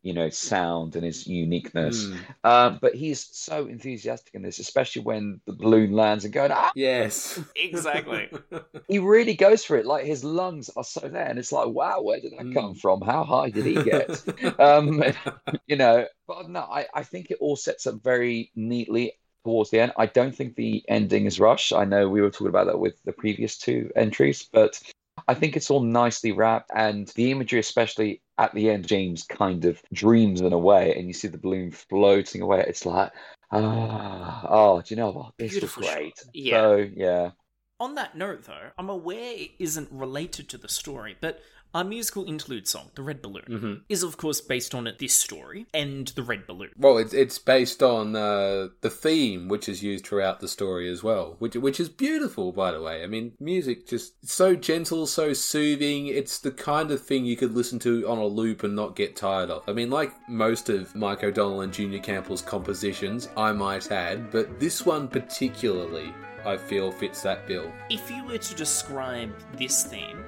[0.02, 2.08] you know, sound and his uniqueness.
[2.08, 2.36] Mm.
[2.44, 6.72] Um, but he's so enthusiastic in this, especially when the balloon lands and going ah,
[6.76, 8.30] Yes, Exactly.
[8.88, 9.86] he really goes for it.
[9.86, 12.54] Like his lungs are so there, and it's like, wow, where did that Mm.
[12.54, 13.02] come from?
[13.02, 14.24] How high did he get?
[14.60, 15.04] um,
[15.68, 19.80] you know, but no, I, I think it all sets up very neatly towards the
[19.80, 19.94] end.
[19.98, 21.74] I don't think the ending is rushed.
[21.74, 24.80] I know we were talking about that with the previous two entries, but
[25.28, 29.66] I think it's all nicely wrapped, and the imagery, especially at the end, James kind
[29.66, 32.66] of dreams in a way, and you see the balloon floating away.
[32.68, 33.12] It's like,
[33.52, 35.34] ah, oh, do you know what?
[35.38, 35.98] This Beautiful was shot.
[35.98, 36.24] great.
[36.34, 36.62] Yeah.
[36.62, 37.32] So yeah.
[37.80, 41.42] On that note, though, I'm aware it isn't related to the story, but
[41.74, 45.66] our musical interlude song, The Red Balloon, hmm is of course based on this story
[45.74, 46.72] and The Red Balloon.
[46.78, 51.04] Well, it's it's based on uh, the theme, which is used throughout the story as
[51.04, 53.04] well, which which is beautiful, by the way.
[53.04, 56.08] I mean, music just so gentle, so soothing.
[56.08, 59.16] It's the kind of thing you could listen to on a loop and not get
[59.16, 59.64] tired of.
[59.68, 64.60] I mean, like most of Mike O'Donnell and Junior Campbell's compositions, I might add, but
[64.60, 66.14] this one particularly,
[66.46, 67.72] I feel fits that bill.
[67.90, 70.21] If you were to describe this theme,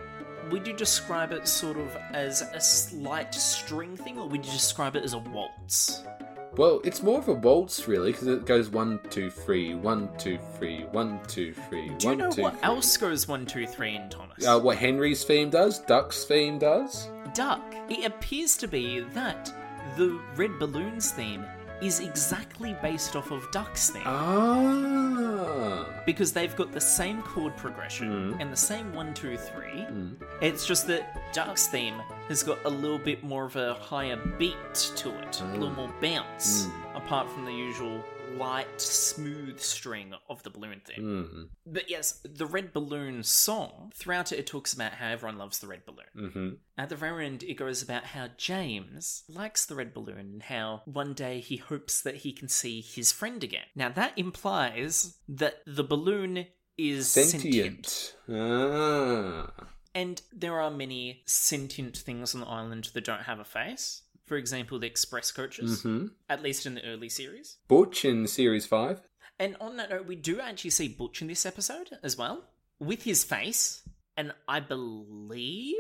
[0.54, 4.96] would you describe it sort of as a slight string thing, or would you describe
[4.96, 6.04] it as a waltz?
[6.56, 10.38] Well, it's more of a waltz, really, because it goes one, two, three, one, two,
[10.60, 12.62] three, one, two, three, Do you know two, what three.
[12.62, 14.46] else goes one, two, three in Thomas?
[14.46, 17.10] Uh, what Henry's theme does, Duck's theme does.
[17.34, 17.64] Duck.
[17.90, 19.52] It appears to be that
[19.98, 21.44] the Red Balloons theme
[21.82, 24.04] is exactly based off of Duck's theme.
[24.06, 25.86] Ah.
[26.06, 28.42] because they've got the same chord progression mm.
[28.42, 29.86] and the same one, two, three.
[29.86, 30.16] Mm.
[30.42, 34.74] It's just that Duck's theme has got a little bit more of a higher beat
[34.96, 35.78] to it, a little mm.
[35.78, 38.04] more bounce, apart from the usual
[38.38, 41.50] light, smooth string of the balloon theme.
[41.66, 45.68] But yes, the Red Balloon song, throughout it, it talks about how everyone loves the
[45.68, 46.30] red balloon.
[46.30, 46.50] Mm-hmm.
[46.78, 50.82] At the very end, it goes about how James likes the red balloon and how
[50.86, 53.66] one day he hopes that he can see his friend again.
[53.76, 57.86] Now, that implies that the balloon is sentient.
[57.86, 58.16] Sentient.
[58.30, 59.52] Ah.
[59.96, 64.03] And there are many sentient things on the island that don't have a face.
[64.26, 67.58] For example, the express coaches, hmm at least in the early series.
[67.68, 69.02] Butch in series five.
[69.40, 72.46] And on that note, we do actually see Butch in this episode as well,
[72.80, 73.82] with his face.
[74.16, 75.76] And I believe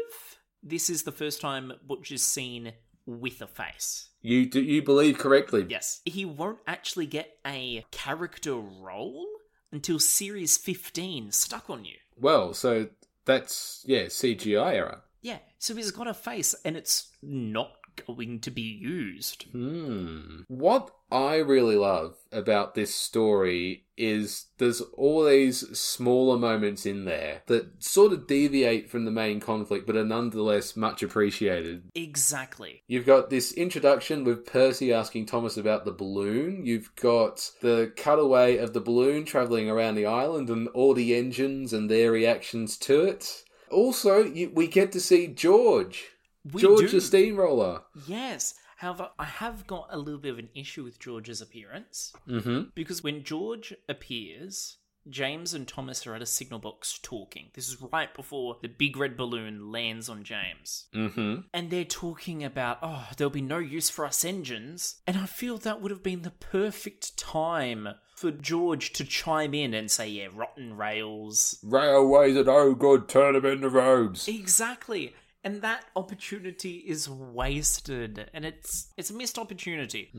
[0.61, 2.73] this is the first time Butch is seen
[3.05, 4.09] with a face.
[4.21, 5.65] You do you believe correctly?
[5.69, 6.01] Yes.
[6.05, 9.27] He won't actually get a character role
[9.71, 11.95] until series 15, Stuck on You.
[12.17, 12.87] Well, so
[13.25, 15.01] that's yeah CGI era.
[15.21, 17.71] Yeah, so he's got a face and it's not
[18.07, 19.43] going to be used.
[19.51, 20.41] Hmm.
[20.47, 27.43] What I really love about this story is there's all these smaller moments in there
[27.45, 31.83] that sort of deviate from the main conflict, but are nonetheless much appreciated.
[31.93, 32.81] Exactly.
[32.87, 36.65] You've got this introduction with Percy asking Thomas about the balloon.
[36.65, 41.73] You've got the cutaway of the balloon traveling around the island and all the engines
[41.73, 43.43] and their reactions to it.
[43.69, 46.12] Also, you, we get to see George.
[46.51, 46.87] We George do.
[46.89, 47.81] the steamroller.
[48.07, 48.55] Yes.
[48.77, 52.69] However, I have got a little bit of an issue with George's appearance Mm-hmm.
[52.75, 54.77] because when George appears,
[55.09, 57.49] James and Thomas are at a signal box talking.
[57.53, 60.87] This is right before the big red balloon lands on James.
[60.95, 61.35] Mm-hmm.
[61.53, 65.01] And they're talking about, oh, there'll be no use for us engines.
[65.07, 69.73] And I feel that would have been the perfect time for George to chime in
[69.73, 71.57] and say, yeah, rotten rails.
[71.63, 74.27] Railways are no good, turn them into roads.
[74.27, 75.13] Exactly.
[75.43, 80.09] And that opportunity is wasted, and it's it's a missed opportunity.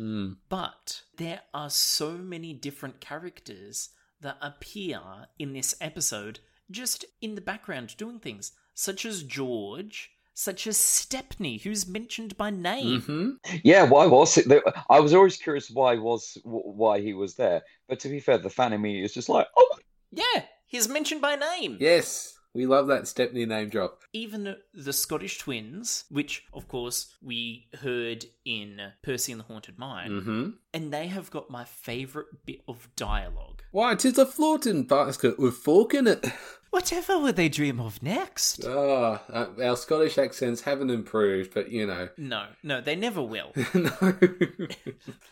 [0.49, 3.89] But there are so many different characters
[4.21, 5.01] that appear
[5.39, 11.59] in this episode, just in the background doing things, such as George, such as Stepney,
[11.59, 13.01] who's mentioned by name.
[13.01, 13.59] Mm-hmm.
[13.63, 14.47] Yeah, why was it?
[14.91, 17.63] I was always curious why was why he was there.
[17.89, 19.79] But to be fair, the fan in me is just like, oh,
[20.11, 21.79] Yeah, he's mentioned by name.
[21.81, 24.03] Yes, we love that Stepney name drop.
[24.13, 30.11] even the Scottish twins, which of course we heard in Percy and the Haunted Mine,
[30.11, 30.51] Mm-hmm.
[30.73, 33.63] and they have got my favourite bit of dialogue.
[33.73, 36.25] Why, tis a floating basket with fork in it.
[36.71, 38.65] Whatever will they dream of next?
[38.67, 42.09] Ah, uh, our Scottish accents haven't improved, but you know.
[42.19, 43.53] No, no, they never will.
[43.75, 44.15] no.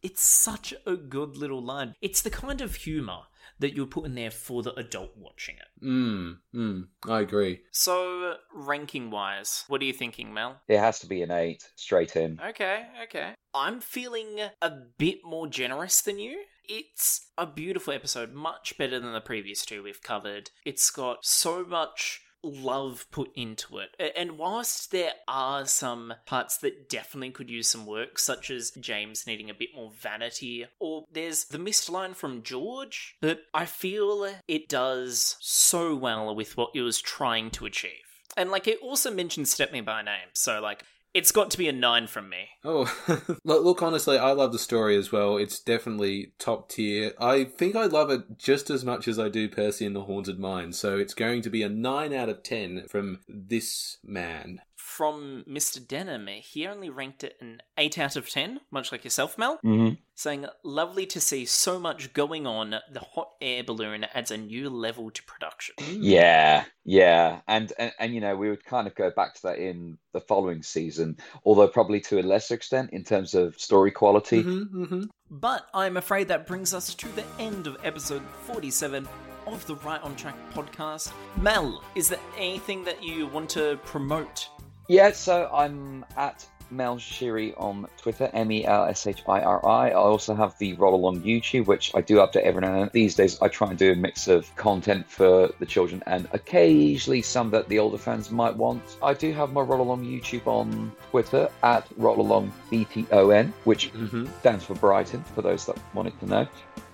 [0.03, 1.95] it's such a good little line.
[2.01, 3.23] It's the kind of humour
[3.59, 5.85] that you would put in there for the adult watching it.
[5.85, 7.61] mm, mm, I agree.
[7.71, 10.61] So, ranking wise, what are you thinking, Mel?
[10.69, 12.41] it has to be an eight straight in.
[12.45, 13.35] Okay, okay.
[13.55, 16.43] I'm feeling a bit more generous than you.
[16.65, 20.51] It's a beautiful episode, much better than the previous two we've covered.
[20.65, 23.91] It's got so much love put into it.
[24.17, 29.27] And whilst there are some parts that definitely could use some work, such as James
[29.27, 34.29] needing a bit more vanity, or there's the missed line from George, but I feel
[34.49, 37.91] it does so well with what it was trying to achieve.
[38.37, 40.85] And like it also mentions Stepney by name, so like
[41.15, 42.49] it's got to be a nine from me.
[42.65, 42.93] Oh,
[43.45, 45.37] look, honestly, I love the story as well.
[45.37, 47.13] It's definitely top tier.
[47.21, 50.39] I think I love it just as much as I do Percy and the Haunted
[50.39, 54.61] Mine, so it's going to be a 9 out of 10 from this man.
[54.97, 55.87] From Mr.
[55.87, 59.95] Denham, he only ranked it an 8 out of 10, much like yourself, Mel, Mm-hmm.
[60.15, 62.75] saying, Lovely to see so much going on.
[62.91, 65.75] The hot air balloon adds a new level to production.
[65.89, 69.59] Yeah, yeah, and, and and you know we would kind of go back to that
[69.59, 71.17] in the following season,
[71.47, 74.43] although probably to a lesser extent in terms of story quality.
[74.43, 75.03] Mm-hmm, mm-hmm.
[75.31, 79.09] But I'm afraid that brings us to the end of episode 47
[79.47, 81.13] of the Right on Track podcast.
[81.41, 84.49] Mel, is there anything that you want to promote?
[84.89, 89.65] Yeah, so I'm at Mel Shiri on Twitter, M E L S H I R
[89.65, 89.91] I.
[89.91, 92.91] I also have the Roll Along YouTube, which I do update every now and then.
[92.93, 97.23] These days, I try and do a mix of content for the children and occasionally
[97.23, 98.83] some that the older fans might want.
[99.03, 104.29] I do have my Roll Along YouTube on Twitter at Roll Along BTON, which Mhm.
[104.41, 106.47] stands for Brighton, for those that wanted to know.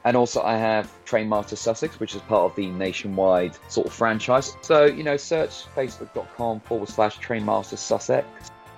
[0.04, 4.56] And also, I have Trainmaster Sussex, which is part of the nationwide sort of franchise.
[4.62, 8.26] So, you know, search facebook.com forward slash Trainmaster Sussex.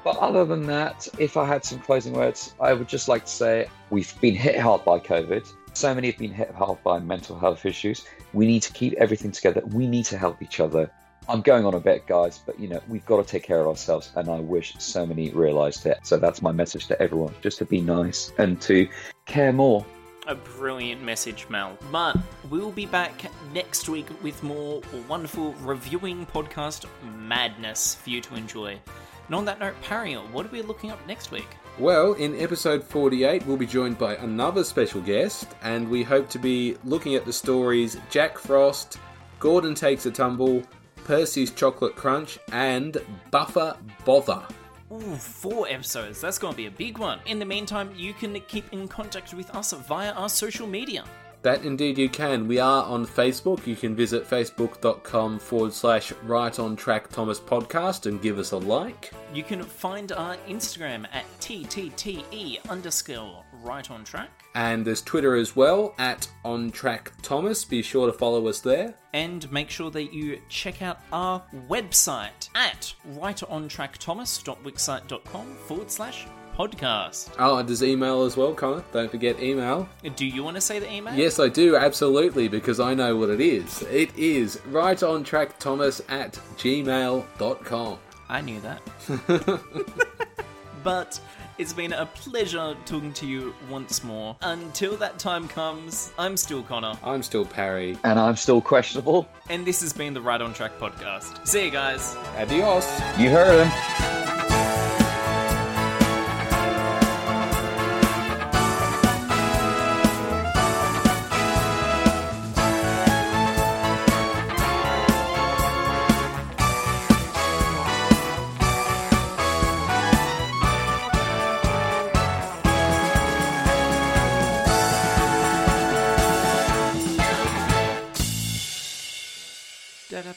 [0.03, 3.31] But other than that, if I had some closing words, I would just like to
[3.31, 5.47] say we've been hit hard by COVID.
[5.75, 8.07] So many have been hit hard by mental health issues.
[8.33, 9.63] We need to keep everything together.
[9.67, 10.91] We need to help each other.
[11.29, 13.69] I'm going on a bit, guys, but you know, we've got to take care of
[13.69, 15.99] ourselves, and I wish so many realised it.
[16.03, 18.89] So that's my message to everyone just to be nice and to
[19.27, 19.85] care more.
[20.31, 21.77] A brilliant message, Mel.
[21.91, 22.17] But
[22.51, 26.85] we'll be back next week with more wonderful reviewing podcast
[27.17, 28.79] madness for you to enjoy.
[29.27, 31.49] And on that note, Parry, what are we looking up next week?
[31.81, 36.39] Well, in episode 48, we'll be joined by another special guest, and we hope to
[36.39, 38.99] be looking at the stories Jack Frost,
[39.41, 40.63] Gordon Takes a Tumble,
[41.03, 42.99] Percy's Chocolate Crunch, and
[43.33, 44.45] Buffer Bother.
[44.93, 46.21] Ooh, four episodes.
[46.21, 47.21] That's going to be a big one.
[47.27, 51.05] In the meantime, you can keep in contact with us via our social media.
[51.43, 52.47] That indeed you can.
[52.47, 53.67] We are on Facebook.
[53.67, 58.59] You can visit facebook.com forward slash right on track Thomas podcast and give us a
[58.59, 59.11] like.
[59.33, 64.29] You can find our Instagram at TTTE underscore right on track.
[64.55, 67.65] And there's Twitter as well at on track Thomas.
[67.65, 68.95] Be sure to follow us there.
[69.13, 76.27] And make sure that you check out our website at rightontrackthomas.wixsite.com forward slash
[76.69, 77.31] podcast.
[77.39, 78.85] Oh, and there's email as well, Connor.
[78.93, 79.89] Don't forget email.
[80.17, 81.15] Do you want to say the email?
[81.15, 83.83] Yes, I do, absolutely, because I know what it is.
[83.83, 87.99] It is right on track Thomas at gmail.com.
[88.29, 88.83] I knew that.
[90.85, 91.19] but
[91.59, 94.37] it's been a pleasure talking to you once more.
[94.43, 97.99] Until that time comes, I'm still Connor, I'm still Parry.
[98.05, 99.29] And I'm still questionable.
[99.49, 101.47] and this has been the Right on Track podcast.
[101.49, 102.15] See you guys.
[102.39, 102.87] Adios.
[103.19, 104.30] You heard him.